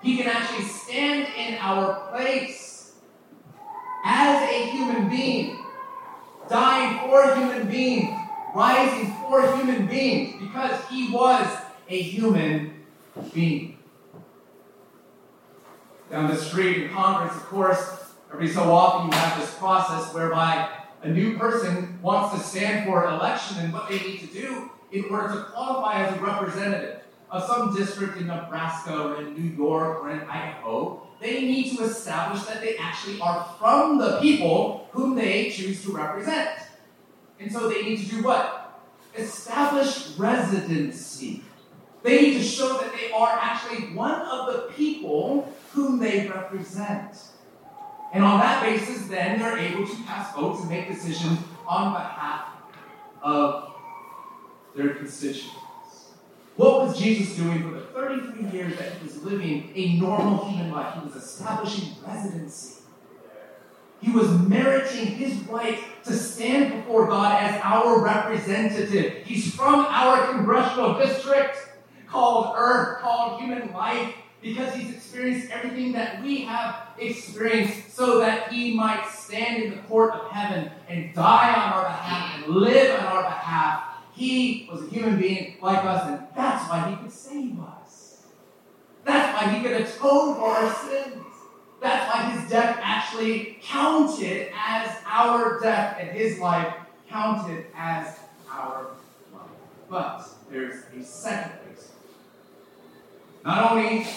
He 0.01 0.17
can 0.17 0.25
actually 0.25 0.65
stand 0.65 1.27
in 1.37 1.59
our 1.59 2.09
place 2.09 2.95
as 4.03 4.49
a 4.49 4.65
human 4.71 5.09
being, 5.09 5.63
dying 6.49 7.07
for 7.07 7.35
human 7.35 7.67
beings, 7.67 8.17
rising 8.55 9.13
for 9.21 9.55
human 9.57 9.85
beings, 9.85 10.41
because 10.41 10.83
he 10.89 11.11
was 11.11 11.47
a 11.87 12.01
human 12.01 12.83
being. 13.31 13.77
Down 16.09 16.31
the 16.31 16.35
street 16.35 16.85
in 16.85 16.89
Congress, 16.89 17.35
of 17.35 17.43
course, 17.43 18.04
every 18.35 18.49
so 18.49 18.63
often 18.63 19.09
you 19.09 19.17
have 19.17 19.39
this 19.39 19.53
process 19.53 20.13
whereby 20.13 20.69
a 21.03 21.09
new 21.09 21.37
person 21.37 21.97
wants 22.01 22.37
to 22.37 22.45
stand 22.45 22.85
for 22.85 23.07
an 23.07 23.13
election 23.13 23.59
and 23.59 23.71
what 23.71 23.87
they 23.87 23.97
need 23.97 24.19
to 24.19 24.27
do 24.27 24.69
in 24.91 25.05
order 25.05 25.29
to 25.29 25.43
qualify 25.53 26.03
as 26.03 26.17
a 26.17 26.19
representative 26.19 26.99
of 27.31 27.45
some 27.45 27.73
district 27.73 28.17
in 28.17 28.27
Nebraska 28.27 28.93
or 28.93 29.21
in 29.21 29.33
New 29.35 29.55
York 29.55 30.03
or 30.03 30.11
in 30.11 30.19
Idaho, 30.23 31.07
they 31.21 31.43
need 31.43 31.77
to 31.77 31.83
establish 31.85 32.43
that 32.43 32.59
they 32.59 32.75
actually 32.75 33.21
are 33.21 33.55
from 33.57 33.99
the 33.99 34.19
people 34.19 34.89
whom 34.91 35.15
they 35.15 35.49
choose 35.49 35.81
to 35.85 35.93
represent. 35.93 36.59
And 37.39 37.49
so 37.49 37.69
they 37.69 37.83
need 37.83 37.99
to 37.99 38.15
do 38.17 38.21
what? 38.21 38.81
Establish 39.17 40.09
residency. 40.17 41.41
They 42.03 42.21
need 42.21 42.33
to 42.33 42.43
show 42.43 42.79
that 42.79 42.91
they 42.97 43.13
are 43.13 43.39
actually 43.41 43.95
one 43.95 44.19
of 44.23 44.51
the 44.51 44.73
people 44.75 45.53
whom 45.71 45.99
they 45.99 46.27
represent. 46.27 47.15
And 48.15 48.23
on 48.23 48.39
that 48.39 48.63
basis, 48.63 49.07
then 49.07 49.39
they're 49.39 49.57
able 49.57 49.85
to 49.85 50.03
pass 50.03 50.33
votes 50.33 50.61
and 50.61 50.69
make 50.69 50.87
decisions 50.87 51.37
on 51.67 51.91
behalf 51.91 52.47
of 53.21 53.73
their 54.73 54.93
constituents. 54.93 56.13
What 56.55 56.87
was 56.87 56.97
Jesus 56.97 57.35
doing 57.35 57.61
for 57.61 57.77
the 57.77 57.81
33 57.87 58.57
years 58.57 58.77
that 58.77 58.93
he 58.93 59.03
was 59.03 59.21
living 59.21 59.69
a 59.75 59.99
normal 59.99 60.45
human 60.45 60.71
life? 60.71 60.93
He 60.93 61.05
was 61.05 61.17
establishing 61.17 61.93
residency. 62.07 62.83
He 64.01 64.11
was 64.11 64.29
meriting 64.47 65.07
his 65.07 65.37
right 65.49 65.79
to 66.05 66.13
stand 66.13 66.73
before 66.73 67.07
God 67.07 67.43
as 67.43 67.59
our 67.65 68.01
representative. 68.01 69.25
He's 69.25 69.53
from 69.53 69.85
our 69.89 70.31
congressional 70.31 70.97
district 70.97 71.57
called 72.07 72.55
Earth, 72.55 73.01
called 73.01 73.41
human 73.41 73.73
life, 73.73 74.15
because 74.41 74.73
he's 74.75 74.93
experienced 74.93 75.51
everything 75.51 75.91
that 75.93 76.21
we 76.21 76.41
have 76.41 76.87
experienced 76.99 77.95
so 77.95 78.19
that 78.19 78.51
he 78.51 78.75
might 78.75 79.05
stand 79.07 79.63
in 79.63 79.71
the 79.71 79.77
court 79.83 80.13
of 80.13 80.29
heaven 80.31 80.69
and 80.87 81.13
die 81.13 81.53
on 81.53 81.73
our 81.73 81.83
behalf 81.83 82.43
and 82.43 82.55
live 82.55 82.99
on 82.99 83.05
our 83.05 83.23
behalf 83.23 83.83
he 84.15 84.67
was 84.71 84.83
a 84.83 84.87
human 84.87 85.19
being 85.19 85.57
like 85.61 85.83
us, 85.83 86.07
and 86.07 86.25
that's 86.35 86.69
why 86.69 86.89
he 86.89 86.95
could 86.95 87.11
save 87.11 87.59
us. 87.59 88.23
That's 89.03 89.35
why 89.35 89.51
he 89.51 89.61
could 89.61 89.73
atone 89.73 90.35
for 90.35 90.49
our 90.49 90.73
sins. 90.73 91.23
That's 91.81 92.13
why 92.13 92.29
his 92.31 92.49
death 92.49 92.79
actually 92.81 93.59
counted 93.61 94.51
as 94.55 94.89
our 95.05 95.59
death, 95.59 95.97
and 95.99 96.09
his 96.09 96.39
life 96.39 96.73
counted 97.09 97.65
as 97.75 98.19
our 98.49 98.87
life. 99.33 99.41
But 99.89 100.27
there's 100.49 100.83
a 100.97 101.03
second. 101.03 101.64
Not 103.45 103.71
only 103.71 104.07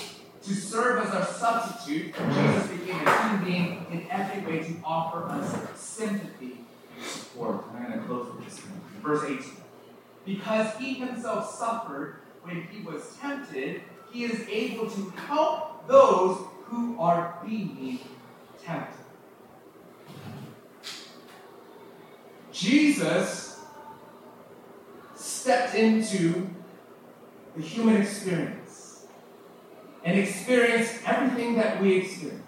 to 0.43 0.55
serve 0.55 1.07
as 1.07 1.15
our 1.15 1.27
substitute, 1.27 2.15
Jesus 2.15 2.67
became 2.69 3.07
a 3.07 3.23
human 3.23 3.45
being 3.45 3.87
in 3.93 4.07
every 4.11 4.41
way 4.51 4.65
to 4.65 4.75
offer 4.83 5.25
us 5.25 5.55
sympathy 5.79 6.65
and 6.97 7.05
support. 7.05 7.67
And 7.75 7.79
I'm 7.79 7.91
going 7.91 8.01
to 8.01 8.07
close 8.07 8.35
with 8.35 8.45
this. 8.47 8.59
one. 8.61 8.81
Verse 9.03 9.25
18. 9.25 9.43
Because 10.25 10.75
he 10.77 10.95
himself 10.95 11.55
suffered 11.55 12.21
when 12.43 12.63
he 12.63 12.83
was 12.83 13.17
tempted, 13.21 13.83
he 14.11 14.25
is 14.25 14.49
able 14.49 14.89
to 14.89 15.11
help 15.11 15.87
those 15.87 16.47
who 16.65 16.99
are 16.99 17.39
being 17.47 17.99
tempted. 18.65 18.95
Jesus 22.51 23.61
stepped 25.15 25.75
into 25.75 26.49
the 27.55 27.63
human 27.63 28.01
experience 28.01 28.58
and 30.09 30.19
experienced 30.19 30.95
everything 31.07 31.55
that 31.57 31.83
we 31.83 31.97
experience. 31.99 32.43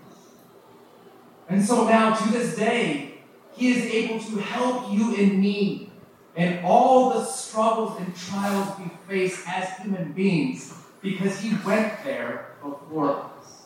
And 1.47 1.63
so 1.63 1.87
now, 1.87 2.15
to 2.15 2.33
this 2.33 2.57
day, 2.57 3.21
he 3.55 3.73
is 3.73 3.85
able 3.85 4.19
to 4.19 4.39
help 4.39 4.91
you 4.91 5.15
and 5.15 5.39
me 5.39 5.93
and 6.37 6.65
all 6.65 7.13
the 7.13 7.23
struggles 7.23 8.01
and 8.01 8.17
trials 8.17 8.79
we 8.79 8.89
face 9.07 9.45
as 9.47 9.69
human 9.77 10.13
beings 10.13 10.73
because 11.03 11.39
he 11.41 11.55
went 11.63 12.03
there 12.03 12.55
before 12.63 13.25
us. 13.25 13.65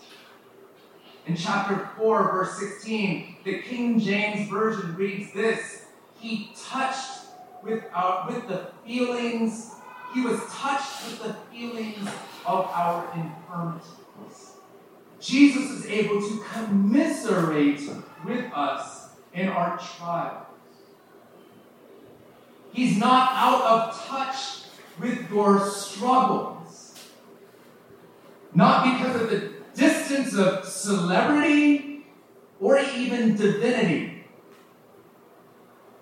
In 1.29 1.37
chapter 1.37 1.89
4, 1.97 2.33
verse 2.33 2.59
16, 2.59 3.37
the 3.45 3.61
King 3.61 4.01
James 4.01 4.51
Version 4.51 4.97
reads 4.97 5.33
this 5.33 5.85
He 6.19 6.51
touched 6.69 7.27
with, 7.63 7.85
our, 7.95 8.27
with 8.27 8.49
the 8.49 8.71
feelings, 8.85 9.71
he 10.13 10.23
was 10.23 10.41
touched 10.51 11.07
with 11.09 11.23
the 11.23 11.35
feelings 11.53 12.09
of 12.47 12.67
our 12.67 13.05
infirmities. 13.15 14.55
Jesus 15.21 15.71
is 15.71 15.87
able 15.87 16.21
to 16.21 16.45
commiserate 16.53 17.81
with 18.27 18.53
us 18.53 19.09
in 19.33 19.49
our 19.49 19.79
trials. 19.79 20.47
He's 22.73 22.99
not 22.99 23.31
out 23.33 23.63
of 23.63 24.07
touch 24.07 24.65
with 25.01 25.31
your 25.31 25.65
struggles. 25.67 27.09
Not 28.53 28.85
because 28.85 29.23
of 29.23 29.31
the 29.31 29.53
distance 29.75 30.35
of 30.35 30.67
celebrity 30.67 32.07
or 32.61 32.79
even 32.79 33.37
divinity, 33.37 34.25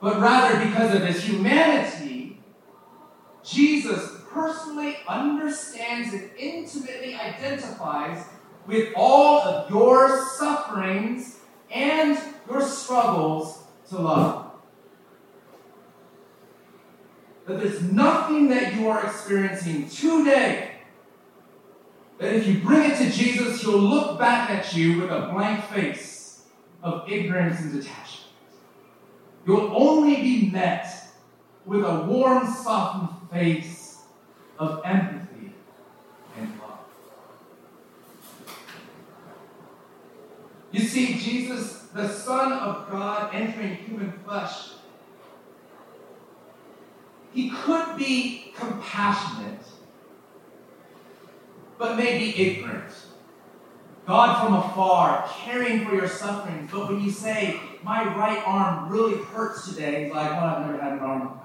but 0.00 0.20
rather 0.20 0.64
because 0.64 0.94
of 0.94 1.06
his 1.06 1.22
humanity. 1.22 2.40
Jesus 3.44 4.11
personally 4.32 4.98
understands 5.08 6.12
and 6.12 6.30
intimately 6.36 7.14
identifies 7.14 8.24
with 8.66 8.92
all 8.96 9.40
of 9.40 9.70
your 9.70 10.24
sufferings 10.36 11.40
and 11.70 12.18
your 12.48 12.62
struggles 12.62 13.64
to 13.88 13.96
love 13.98 14.52
that 17.46 17.60
there's 17.60 17.82
nothing 17.82 18.48
that 18.48 18.74
you 18.74 18.88
are 18.88 19.04
experiencing 19.04 19.88
today 19.88 20.70
that 22.18 22.34
if 22.34 22.46
you 22.46 22.60
bring 22.60 22.88
it 22.88 22.96
to 22.98 23.10
Jesus, 23.10 23.62
he'll 23.62 23.78
look 23.78 24.18
back 24.18 24.48
at 24.48 24.74
you 24.74 25.00
with 25.00 25.10
a 25.10 25.28
blank 25.32 25.64
face 25.64 26.44
of 26.82 27.10
ignorance 27.10 27.60
and 27.60 27.72
detachment. 27.72 28.30
You'll 29.44 29.72
only 29.74 30.16
be 30.16 30.50
met 30.50 30.86
with 31.66 31.84
a 31.84 32.02
warm, 32.02 32.46
softened 32.46 33.28
face 33.30 33.81
of 34.58 34.82
empathy 34.84 35.52
and 36.38 36.58
love. 36.60 36.78
You 40.70 40.80
see, 40.80 41.18
Jesus, 41.18 41.88
the 41.94 42.08
Son 42.08 42.52
of 42.52 42.90
God, 42.90 43.34
entering 43.34 43.76
human 43.76 44.12
flesh, 44.24 44.70
he 47.32 47.50
could 47.50 47.96
be 47.96 48.52
compassionate, 48.56 49.60
but 51.78 51.96
maybe 51.96 52.40
ignorant. 52.40 52.92
God 54.06 54.44
from 54.44 54.54
afar, 54.54 55.28
caring 55.28 55.86
for 55.86 55.94
your 55.94 56.08
sufferings. 56.08 56.70
But 56.72 56.88
when 56.88 57.00
you 57.00 57.10
say, 57.10 57.60
My 57.82 58.04
right 58.16 58.42
arm 58.46 58.90
really 58.90 59.22
hurts 59.24 59.68
today, 59.68 60.04
he's 60.04 60.12
like, 60.12 60.30
Well, 60.30 60.44
I've 60.44 60.66
never 60.66 60.82
had 60.82 60.92
an 60.94 60.98
arm. 60.98 61.40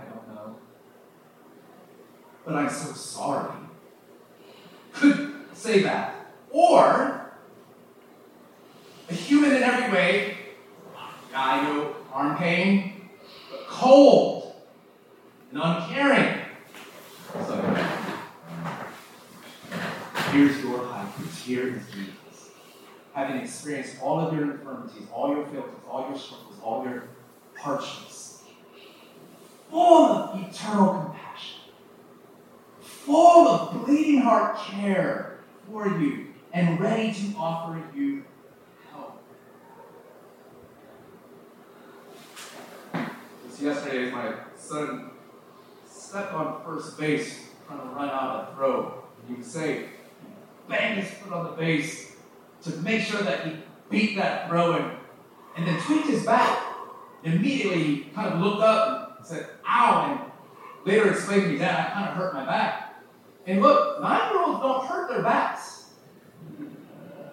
But 2.47 2.55
I'm 2.55 2.69
so 2.69 2.93
sorry. 2.93 3.51
Could 4.93 5.33
say 5.51 5.81
that. 5.83 6.31
Or, 6.49 7.33
a 9.09 9.13
human 9.13 9.53
in 9.53 9.63
every 9.63 9.91
way, 9.91 10.37
I 11.35 11.61
know 11.61 11.93
arm 12.13 12.37
pain, 12.37 13.09
but 13.51 13.67
cold 13.67 14.55
and 15.51 15.59
uncaring. 15.61 16.45
So, 17.33 17.61
here's 20.31 20.63
your 20.63 20.85
high 20.85 21.05
priest. 21.17 21.45
Here 21.45 21.67
is 21.67 21.83
Jesus. 21.93 22.51
Having 23.11 23.41
experienced 23.41 23.97
all 24.01 24.21
of 24.21 24.33
your 24.33 24.51
infirmities, 24.51 25.03
all 25.13 25.35
your 25.35 25.45
failures, 25.47 25.75
all 25.89 26.07
your 26.07 26.17
struggles, 26.17 26.55
all 26.63 26.85
your 26.85 27.03
hardships, 27.57 28.43
full 29.69 30.05
of 30.05 30.39
eternal 30.39 30.93
compassion, 30.93 31.26
full 33.07 33.47
of 33.47 33.85
bleeding 33.85 34.19
heart 34.19 34.57
care 34.57 35.39
for 35.65 35.87
you, 35.87 36.27
and 36.51 36.77
ready 36.77 37.13
to 37.13 37.37
offer 37.37 37.81
you 37.95 38.25
help. 38.91 39.23
Just 43.47 43.61
yesterday, 43.61 44.11
my 44.11 44.33
son 44.57 45.11
stepped 45.89 46.33
on 46.33 46.61
first 46.65 46.99
base 46.99 47.47
trying 47.65 47.79
to 47.79 47.85
run 47.95 48.09
out 48.09 48.49
a 48.51 48.55
throw. 48.55 49.03
You 49.29 49.37
would 49.37 49.45
say, 49.45 49.85
bang 50.67 51.01
his 51.01 51.09
foot 51.11 51.31
on 51.31 51.45
the 51.45 51.51
base 51.51 52.11
to 52.63 52.71
make 52.77 53.03
sure 53.03 53.21
that 53.21 53.45
he 53.45 53.53
beat 53.89 54.17
that 54.17 54.49
throw 54.49 54.73
and, 54.73 54.97
and 55.55 55.65
then 55.65 55.81
tweaked 55.83 56.07
his 56.07 56.25
back. 56.25 56.61
Immediately, 57.23 57.83
he 57.83 58.01
kind 58.13 58.33
of 58.33 58.41
looked 58.41 58.61
up 58.61 59.17
and 59.19 59.25
said, 59.25 59.47
ow, 59.65 60.11
and 60.11 60.31
later 60.85 61.09
explained 61.09 61.43
to 61.43 61.49
me, 61.49 61.57
Dad, 61.57 61.87
I 61.87 61.93
kind 61.93 62.09
of 62.09 62.15
hurt 62.15 62.33
my 62.33 62.45
back. 62.45 62.86
And 63.47 63.61
look, 63.61 64.01
nine 64.01 64.33
year 64.33 64.43
olds 64.43 64.59
don't 64.59 64.85
hurt 64.85 65.09
their 65.09 65.23
backs. 65.23 65.85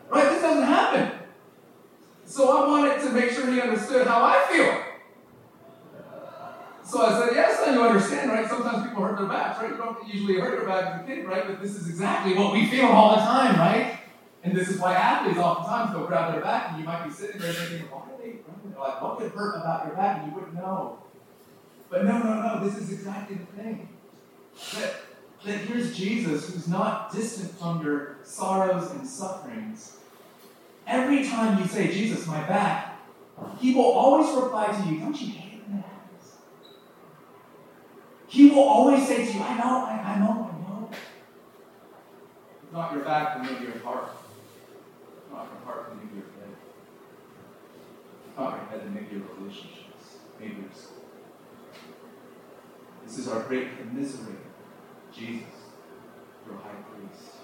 Right? 0.09 0.31
This 0.31 0.43
doesn't 0.43 0.63
happen. 0.63 1.19
So 2.25 2.57
I 2.57 2.69
wanted 2.69 3.03
to 3.03 3.11
make 3.11 3.31
sure 3.31 3.51
he 3.53 3.61
understood 3.61 4.07
how 4.07 4.25
I 4.25 4.47
feel. 4.51 4.81
So 6.85 7.05
I 7.05 7.19
said, 7.19 7.35
yes, 7.35 7.59
son, 7.59 7.75
you 7.75 7.83
understand, 7.83 8.31
right? 8.31 8.49
Sometimes 8.49 8.87
people 8.87 9.03
hurt 9.03 9.19
their 9.19 9.27
backs, 9.27 9.61
right? 9.61 9.71
You 9.71 9.77
don't 9.77 10.07
usually 10.07 10.39
hurt 10.39 10.55
your 10.55 10.67
back 10.67 10.95
as 10.95 11.01
a 11.01 11.05
kid, 11.05 11.27
right? 11.27 11.47
But 11.47 11.61
this 11.61 11.75
is 11.75 11.89
exactly 11.89 12.35
what 12.35 12.53
we 12.53 12.67
feel 12.67 12.87
all 12.87 13.17
the 13.17 13.23
time, 13.23 13.59
right? 13.59 13.99
And 14.45 14.55
this 14.55 14.69
is 14.69 14.79
why 14.79 14.95
athletes 14.95 15.39
oftentimes 15.39 15.95
go 15.95 16.07
grab 16.07 16.33
their 16.33 16.43
back, 16.43 16.71
and 16.71 16.79
you 16.79 16.85
might 16.85 17.05
be 17.05 17.11
sitting 17.11 17.41
there 17.41 17.53
thinking, 17.53 17.89
why 17.91 18.03
are 18.03 18.23
they 18.23 18.37
Like, 18.79 19.03
what 19.03 19.19
could 19.19 19.33
hurt 19.33 19.57
about 19.57 19.87
your 19.87 19.97
back? 19.97 20.19
And 20.19 20.31
you 20.31 20.35
wouldn't 20.39 20.55
know. 20.55 20.99
But 21.91 22.05
no, 22.05 22.19
no, 22.19 22.43
no, 22.43 22.65
this 22.65 22.77
is 22.77 22.93
exactly 22.93 23.37
the 23.37 23.63
thing. 23.63 23.89
That 25.45 25.59
here's 25.59 25.97
Jesus 25.97 26.51
who's 26.51 26.69
not 26.69 27.13
distant 27.13 27.59
from 27.59 27.85
your 27.85 28.17
sorrows 28.25 28.91
and 28.93 29.07
sufferings. 29.07 29.99
Every 30.87 31.27
time 31.27 31.61
you 31.61 31.67
say, 31.67 31.93
Jesus, 31.93 32.27
my 32.27 32.47
back, 32.47 33.01
he 33.59 33.75
will 33.75 33.85
always 33.85 34.35
reply 34.35 34.67
to 34.67 34.89
you, 34.89 35.01
don't 35.01 35.21
you 35.21 35.29
hate 35.29 35.63
when 35.67 35.79
that? 35.81 35.91
He 38.29 38.51
will 38.51 38.63
always 38.63 39.07
say 39.07 39.27
to 39.27 39.33
you, 39.33 39.43
I 39.43 39.59
know, 39.59 39.85
I, 39.85 40.15
I 40.15 40.19
know, 40.19 40.51
I 40.51 40.71
know. 40.71 40.91
If 42.63 42.73
not 42.73 42.93
your 42.93 43.05
back, 43.05 43.37
then 43.37 43.53
maybe 43.53 43.65
your 43.67 43.79
heart. 43.79 44.11
If 45.27 45.33
not 45.33 45.49
your 45.53 45.65
heart, 45.65 45.89
then 45.89 45.99
maybe 45.99 46.17
your 46.19 46.27
head. 46.27 46.57
If 48.29 48.39
not 48.39 48.51
your 48.57 48.67
head, 48.67 48.81
then 48.81 48.95
maybe 48.95 49.17
your 49.17 49.25
relationships, 49.39 50.19
maybe 50.41 50.55
your. 50.55 50.71
This 53.07 53.19
is 53.19 53.29
our 53.29 53.43
great 53.43 53.69
commiserator, 53.79 54.44
Jesus, 55.17 55.47
your 56.47 56.57
high 56.57 56.83
priest. 56.91 57.37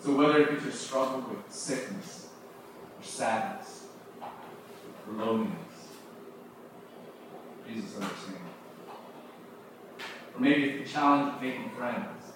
So 0.00 0.14
whether 0.14 0.42
it 0.42 0.58
be 0.58 0.64
your 0.64 0.72
struggle 0.72 1.24
with 1.28 1.52
sickness, 1.52 2.28
or 2.98 3.04
sadness, 3.04 3.86
or 4.20 5.14
loneliness, 5.14 5.54
Jesus 7.66 7.94
understands. 7.94 8.38
Or 10.34 10.40
maybe 10.40 10.64
it's 10.64 10.88
the 10.88 10.94
challenge 10.94 11.34
of 11.34 11.42
making 11.42 11.70
friends, 11.70 12.32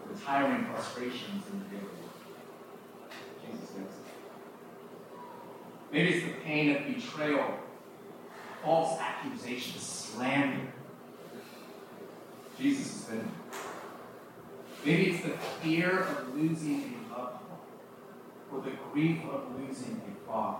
or 0.00 0.14
the 0.14 0.20
tiring 0.20 0.64
frustrations 0.66 1.44
in 1.52 1.58
the 1.58 1.64
daily 1.66 1.82
work. 1.82 3.12
Jesus 3.44 3.70
gets 3.70 3.96
it. 3.96 4.12
Maybe 5.92 6.08
it's 6.10 6.26
the 6.26 6.32
pain 6.44 6.76
of 6.76 6.86
betrayal, 6.86 7.58
false 8.62 8.98
accusations, 9.00 9.82
slander. 9.82 10.72
Jesus 12.62 12.92
has 12.92 13.16
been. 13.16 13.28
Maybe 14.84 15.10
it's 15.10 15.24
the 15.24 15.30
fear 15.60 16.00
of 16.00 16.36
losing 16.36 16.94
a 17.10 17.18
loved 17.18 17.36
one, 17.48 17.58
or 18.52 18.64
the 18.64 18.76
grief 18.92 19.20
of 19.24 19.58
losing 19.58 20.00
a 20.06 20.26
father. 20.30 20.58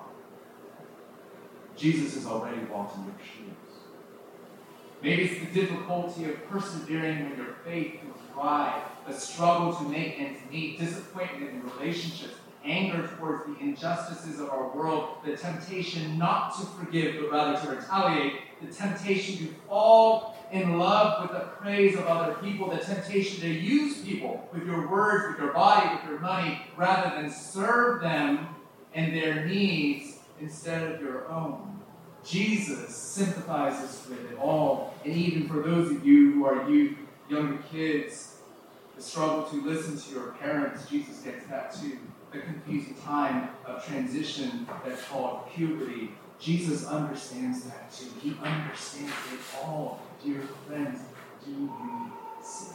Jesus 1.76 2.14
has 2.14 2.26
already 2.26 2.64
walked 2.64 2.96
in 2.96 3.04
your 3.04 3.14
shoes. 3.18 3.78
Maybe 5.00 5.22
it's 5.22 5.40
the 5.46 5.60
difficulty 5.60 6.24
of 6.24 6.48
persevering 6.48 7.30
when 7.30 7.38
your 7.38 7.54
faith 7.64 8.00
feels 8.00 8.18
dry, 8.34 8.82
a 9.06 9.12
struggle 9.12 9.72
to 9.74 9.84
make 9.84 10.18
ends 10.18 10.40
meet, 10.50 10.80
disappointment 10.80 11.50
in 11.50 11.70
relationships, 11.78 12.34
anger 12.64 13.08
towards 13.16 13.46
the 13.46 13.58
injustices 13.60 14.40
of 14.40 14.50
our 14.50 14.74
world, 14.74 15.18
the 15.24 15.36
temptation 15.36 16.18
not 16.18 16.56
to 16.58 16.66
forgive 16.66 17.20
but 17.20 17.30
rather 17.30 17.64
to 17.64 17.76
retaliate, 17.76 18.34
the 18.64 18.72
temptation 18.72 19.36
to 19.38 19.52
fall 19.68 20.36
in 20.52 20.78
love 20.78 21.22
with 21.22 21.32
the 21.32 21.46
praise 21.46 21.96
of 21.96 22.06
other 22.06 22.34
people, 22.34 22.70
the 22.70 22.78
temptation 22.78 23.40
to 23.40 23.48
use 23.48 24.02
people 24.02 24.48
with 24.52 24.66
your 24.66 24.88
words, 24.88 25.28
with 25.28 25.38
your 25.38 25.52
body, 25.52 25.94
with 25.96 26.10
your 26.10 26.20
money, 26.20 26.60
rather 26.76 27.20
than 27.20 27.30
serve 27.30 28.02
them 28.02 28.48
and 28.94 29.14
their 29.14 29.46
needs 29.46 30.18
instead 30.40 30.92
of 30.92 31.00
your 31.00 31.28
own. 31.30 31.80
Jesus 32.24 32.94
sympathizes 32.94 34.08
with 34.08 34.30
it 34.30 34.38
all. 34.38 34.94
And 35.04 35.14
even 35.14 35.48
for 35.48 35.60
those 35.60 35.90
of 35.90 36.06
you 36.06 36.32
who 36.32 36.44
are 36.44 36.68
youth, 36.68 36.96
younger 37.28 37.58
kids, 37.70 38.36
the 38.94 39.02
struggle 39.02 39.44
to 39.44 39.62
listen 39.62 39.98
to 39.98 40.14
your 40.14 40.32
parents, 40.32 40.86
Jesus 40.88 41.18
gets 41.22 41.46
that 41.46 41.74
too. 41.74 41.98
The 42.30 42.40
confusing 42.40 42.94
time 43.04 43.48
of 43.66 43.84
transition 43.84 44.66
that's 44.84 45.04
called 45.04 45.50
puberty. 45.54 46.12
Jesus 46.42 46.86
understands 46.86 47.62
that 47.64 47.92
too. 47.92 48.06
He 48.20 48.36
understands 48.42 49.12
it 49.32 49.38
all. 49.62 50.00
Dear 50.24 50.42
friends, 50.66 51.00
do 51.44 51.52
you 51.52 51.72
see? 52.42 52.74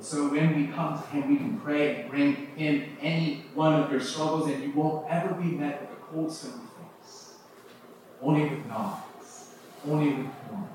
So 0.00 0.28
when 0.28 0.56
we 0.56 0.72
come 0.72 1.00
to 1.00 1.06
Him, 1.08 1.28
we 1.30 1.36
can 1.36 1.60
pray 1.60 1.94
and 1.94 2.10
bring 2.10 2.34
Him 2.56 2.96
any 3.00 3.46
one 3.54 3.80
of 3.80 3.90
your 3.90 4.00
struggles, 4.00 4.50
and 4.50 4.62
you 4.62 4.72
won't 4.72 5.08
ever 5.08 5.34
be 5.34 5.44
met 5.44 5.80
with 5.80 5.90
a 5.90 6.02
cold 6.02 6.32
stone 6.32 6.68
face. 7.00 7.34
Only 8.20 8.42
with 8.42 8.66
nods, 8.66 9.54
only 9.88 10.08
with 10.08 10.26
warmth, 10.50 10.70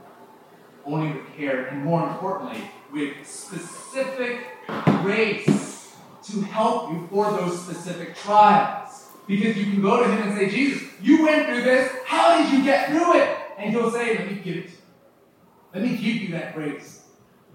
only 0.86 1.12
with 1.12 1.36
care, 1.36 1.66
and 1.68 1.84
more 1.84 2.08
importantly, 2.08 2.72
with 2.92 3.28
specific 3.28 4.48
grace 5.02 5.94
to 6.24 6.42
help 6.42 6.92
you 6.92 7.08
for 7.12 7.32
those 7.32 7.62
specific 7.62 8.16
trials. 8.16 8.81
Because 9.28 9.58
you 9.58 9.66
can 9.66 9.82
go 9.82 10.04
to 10.04 10.10
Him 10.10 10.30
and 10.30 10.38
say, 10.38 10.50
Jesus, 10.50 10.88
you 11.02 11.24
went 11.24 11.48
through 11.48 11.64
this. 11.64 11.92
How 12.06 12.42
did 12.42 12.52
you 12.52 12.64
get 12.64 12.90
through 12.90 13.20
it? 13.20 13.38
And 13.58 13.72
He'll 13.72 13.92
say, 13.92 14.18
Let 14.18 14.32
me 14.32 14.42
give 14.44 14.58
it 14.58 14.66
to 14.68 14.72
you. 14.72 14.78
Let 15.74 15.84
me 15.84 15.90
give 15.92 16.16
you 16.16 16.32
that 16.32 16.54
grace. 16.54 17.06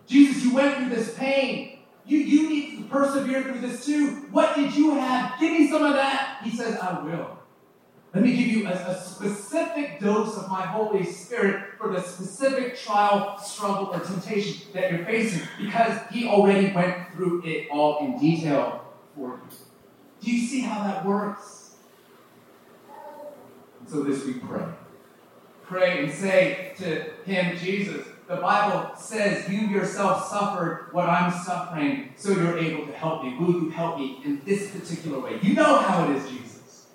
Jesus, 0.06 0.44
you 0.44 0.54
went 0.54 0.76
through 0.76 0.90
this 0.90 1.14
pain. 1.14 1.80
You, 2.06 2.18
you 2.18 2.48
need 2.48 2.78
to 2.78 2.84
persevere 2.84 3.42
through 3.42 3.60
this 3.60 3.84
too. 3.84 4.28
What 4.30 4.54
did 4.54 4.74
you 4.74 4.94
have? 4.94 5.38
Give 5.40 5.52
me 5.52 5.68
some 5.68 5.82
of 5.82 5.94
that. 5.94 6.40
He 6.44 6.50
says, 6.56 6.78
I 6.78 7.02
will. 7.02 7.36
Let 8.14 8.24
me 8.24 8.34
give 8.34 8.46
you 8.46 8.66
a, 8.66 8.70
a, 8.70 8.98
specific 8.98 10.00
dose 10.00 10.38
of 10.38 10.48
my 10.48 10.62
Holy 10.62 11.04
Spirit 11.04 11.74
for 11.76 11.92
the 11.92 12.00
specific 12.00 12.78
trial, 12.78 13.38
struggle, 13.38 13.88
or 13.92 14.00
temptation 14.00 14.72
that 14.72 14.90
you're 14.90 15.04
facing 15.04 15.46
because 15.60 15.98
He 16.10 16.26
already 16.26 16.72
went 16.72 17.12
through 17.12 17.42
it 17.44 17.68
all 17.70 17.98
in 17.98 18.18
detail 18.18 18.86
for 19.14 19.32
you. 19.34 19.56
Do 20.22 20.30
you 20.30 20.46
see 20.46 20.60
how 20.60 20.82
that 20.84 21.04
works? 21.04 21.55
So 23.86 24.02
this 24.02 24.24
week, 24.24 24.42
pray. 24.42 24.64
Pray 25.62 26.04
and 26.04 26.12
say 26.12 26.74
to 26.78 27.04
Him, 27.24 27.56
Jesus, 27.56 28.06
the 28.28 28.36
Bible 28.36 28.96
says 28.96 29.48
you 29.48 29.60
yourself 29.68 30.28
suffered 30.28 30.88
what 30.90 31.08
I'm 31.08 31.32
suffering, 31.32 32.12
so 32.16 32.30
you're 32.30 32.58
able 32.58 32.86
to 32.86 32.92
help 32.92 33.22
me. 33.22 33.36
Will 33.38 33.52
you 33.52 33.70
help 33.70 33.98
me 33.98 34.20
in 34.24 34.42
this 34.44 34.70
particular 34.70 35.20
way? 35.20 35.38
You 35.40 35.54
know 35.54 35.78
how 35.78 36.04
it 36.04 36.16
is, 36.16 36.28
Jesus. 36.28 36.86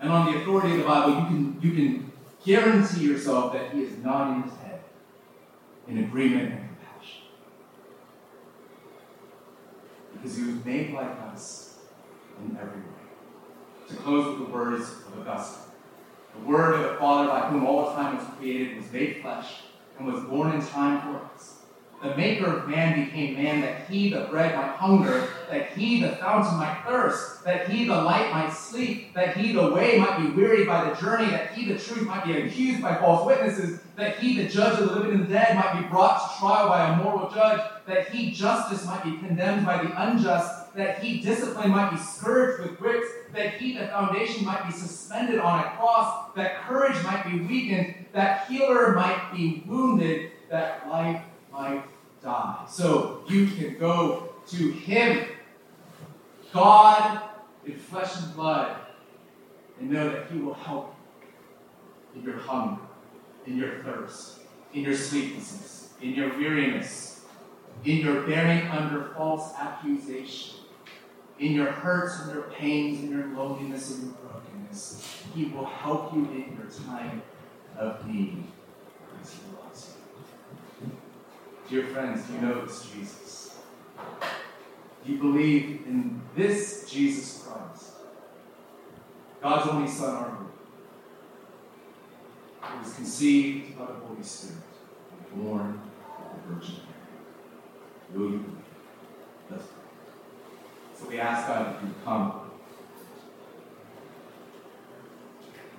And 0.00 0.10
on 0.10 0.32
the 0.32 0.40
authority 0.40 0.72
of 0.72 0.78
the 0.78 0.84
Bible, 0.84 1.14
you 1.14 1.26
can, 1.26 1.58
you 1.60 1.72
can 1.72 2.12
guarantee 2.44 3.04
yourself 3.04 3.52
that 3.52 3.72
He 3.72 3.82
is 3.82 3.98
nodding 3.98 4.44
His 4.44 4.52
head 4.60 4.80
in 5.86 5.98
agreement 5.98 6.52
and 6.52 6.68
compassion. 6.68 7.22
Because 10.14 10.36
He 10.36 10.44
was 10.44 10.64
made 10.64 10.94
like 10.94 11.18
us 11.32 11.78
in 12.42 12.56
every 12.56 12.80
way. 12.80 12.87
To 13.88 13.96
close 13.96 14.38
with 14.38 14.46
the 14.48 14.54
words 14.54 14.82
of 14.82 15.26
Augustine. 15.26 15.62
The 16.34 16.46
Word 16.46 16.74
of 16.74 16.82
the 16.82 16.96
Father, 16.98 17.28
by 17.28 17.48
whom 17.48 17.66
all 17.66 17.94
time 17.94 18.16
was 18.16 18.26
created, 18.36 18.76
was 18.76 18.92
made 18.92 19.22
flesh 19.22 19.62
and 19.98 20.06
was 20.06 20.22
born 20.24 20.52
in 20.52 20.60
time 20.66 21.00
for 21.00 21.24
us. 21.34 21.54
the 22.02 22.16
maker 22.16 22.58
of 22.58 22.68
man 22.68 23.04
became 23.04 23.34
man 23.34 23.60
that 23.60 23.88
he, 23.88 24.10
the 24.10 24.20
bread, 24.30 24.54
might 24.54 24.76
hunger, 24.76 25.28
that 25.50 25.70
he, 25.70 26.00
the 26.00 26.10
fountain, 26.16 26.56
might 26.56 26.84
thirst, 26.86 27.42
that 27.44 27.68
he, 27.68 27.86
the 27.86 27.94
light, 27.94 28.30
might 28.30 28.52
sleep, 28.52 29.12
that 29.14 29.36
he, 29.36 29.52
the 29.52 29.72
way, 29.72 29.98
might 29.98 30.18
be 30.18 30.30
wearied 30.40 30.68
by 30.68 30.88
the 30.88 30.94
journey, 30.94 31.28
that 31.30 31.52
he, 31.54 31.72
the 31.72 31.78
truth, 31.78 32.06
might 32.06 32.24
be 32.24 32.40
accused 32.40 32.80
by 32.80 32.94
false 32.96 33.26
witnesses, 33.26 33.80
that 33.96 34.18
he, 34.18 34.40
the 34.40 34.48
judge 34.48 34.78
of 34.78 34.88
the 34.88 34.94
living 34.94 35.12
and 35.12 35.24
the 35.28 35.32
dead, 35.32 35.56
might 35.56 35.80
be 35.80 35.88
brought 35.88 36.20
to 36.20 36.38
trial 36.38 36.68
by 36.68 36.88
a 36.88 37.02
moral 37.02 37.30
judge, 37.30 37.60
that 37.86 38.08
he, 38.10 38.30
justice, 38.30 38.86
might 38.86 39.02
be 39.02 39.16
condemned 39.18 39.66
by 39.66 39.82
the 39.82 40.02
unjust, 40.08 40.57
that 40.74 40.98
he, 40.98 41.20
discipline, 41.20 41.70
might 41.70 41.90
be 41.90 41.96
scourged 41.96 42.62
with 42.62 42.78
bricks, 42.78 43.08
that 43.34 43.54
he, 43.54 43.76
the 43.76 43.86
foundation, 43.86 44.44
might 44.44 44.66
be 44.66 44.72
suspended 44.72 45.38
on 45.38 45.60
a 45.60 45.70
cross, 45.76 46.30
that 46.36 46.62
courage 46.62 47.02
might 47.04 47.24
be 47.24 47.40
weakened, 47.40 48.06
that 48.12 48.46
healer 48.46 48.94
might 48.94 49.32
be 49.34 49.62
wounded, 49.66 50.32
that 50.50 50.88
life 50.88 51.22
might 51.52 51.84
die. 52.22 52.64
So 52.68 53.22
you 53.28 53.46
can 53.46 53.78
go 53.78 54.34
to 54.48 54.72
him, 54.72 55.26
God 56.52 57.22
in 57.68 57.78
flesh 57.78 58.16
and 58.22 58.34
blood, 58.34 58.76
and 59.78 59.90
know 59.90 60.10
that 60.10 60.30
he 60.30 60.38
will 60.38 60.54
help 60.54 60.94
you 62.14 62.20
in 62.20 62.26
your 62.26 62.38
hunger, 62.38 62.80
in 63.46 63.56
your 63.56 63.82
thirst, 63.82 64.40
in 64.72 64.82
your 64.82 64.94
sleeplessness, 64.94 65.94
in 66.00 66.14
your 66.14 66.36
weariness, 66.36 67.26
in 67.84 67.98
your 67.98 68.22
bearing 68.22 68.66
under 68.68 69.10
false 69.16 69.52
accusation, 69.58 70.57
in 71.38 71.52
your 71.52 71.70
hurts 71.70 72.20
and 72.20 72.34
your 72.34 72.44
pains, 72.44 73.02
in 73.02 73.10
your 73.10 73.26
loneliness 73.28 73.94
and 73.94 74.04
your 74.04 74.12
brokenness. 74.14 75.22
He 75.34 75.44
will 75.46 75.66
help 75.66 76.12
you 76.14 76.24
in 76.24 76.56
your 76.56 76.70
time 76.86 77.22
of 77.76 78.06
need 78.06 78.44
because 79.12 79.34
he 79.34 79.40
loves 79.56 79.94
you. 80.82 80.90
Dear 81.68 81.86
friends, 81.86 82.26
do 82.26 82.34
you 82.34 82.40
know 82.40 82.64
this 82.64 82.90
Jesus? 82.90 83.56
Do 85.04 85.12
you 85.12 85.18
believe 85.18 85.82
in 85.86 86.20
this 86.34 86.90
Jesus 86.90 87.46
Christ? 87.46 87.92
God's 89.40 89.68
only 89.70 89.88
Son, 89.88 90.14
our 90.14 90.28
Lord. 90.28 90.46
He 92.72 92.84
was 92.84 92.94
conceived 92.94 93.78
by 93.78 93.86
the 93.86 93.92
Holy 93.92 94.22
Spirit, 94.22 94.62
and 95.12 95.44
born 95.44 95.80
of 96.20 96.48
the 96.48 96.54
Virgin 96.54 96.74
Mary. 98.10 98.26
Will 98.26 98.32
you 98.32 98.38
believe? 98.38 99.68
So 100.98 101.08
we 101.08 101.20
ask 101.20 101.46
God 101.46 101.80
to 101.80 101.94
come 102.04 102.40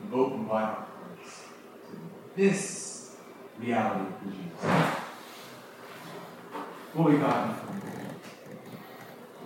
and 0.01 0.13
open 0.13 0.47
wide 0.47 0.63
our 0.63 0.76
hearts 0.76 1.43
to 1.89 1.97
this 2.38 3.17
reality 3.59 4.05
of 4.05 4.24
Jesus. 4.24 4.95
Holy 6.95 7.17
God, 7.17 7.59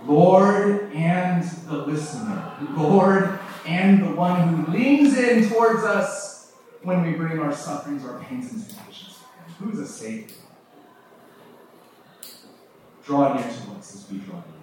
Lord 0.05 0.93
and 0.93 1.43
the 1.43 1.78
listener, 1.78 2.53
Lord 2.76 3.39
and 3.65 4.03
the 4.03 4.15
one 4.15 4.47
who 4.49 4.71
leans 4.71 5.17
in 5.17 5.49
towards 5.49 5.84
us 5.84 6.51
when 6.84 7.01
we 7.01 7.13
bring 7.13 7.39
our 7.39 7.53
sufferings, 7.53 8.05
our 8.05 8.19
pains, 8.19 8.51
and 8.51 8.69
temptations. 8.69 9.17
Who's 9.59 9.80
a 9.80 9.88
Savior? 9.88 10.36
Draw 13.05 13.34
near 13.36 13.43
to 13.43 13.71
us 13.78 13.95
as 13.95 14.11
we 14.11 14.19
draw 14.19 14.36
near. 14.36 14.62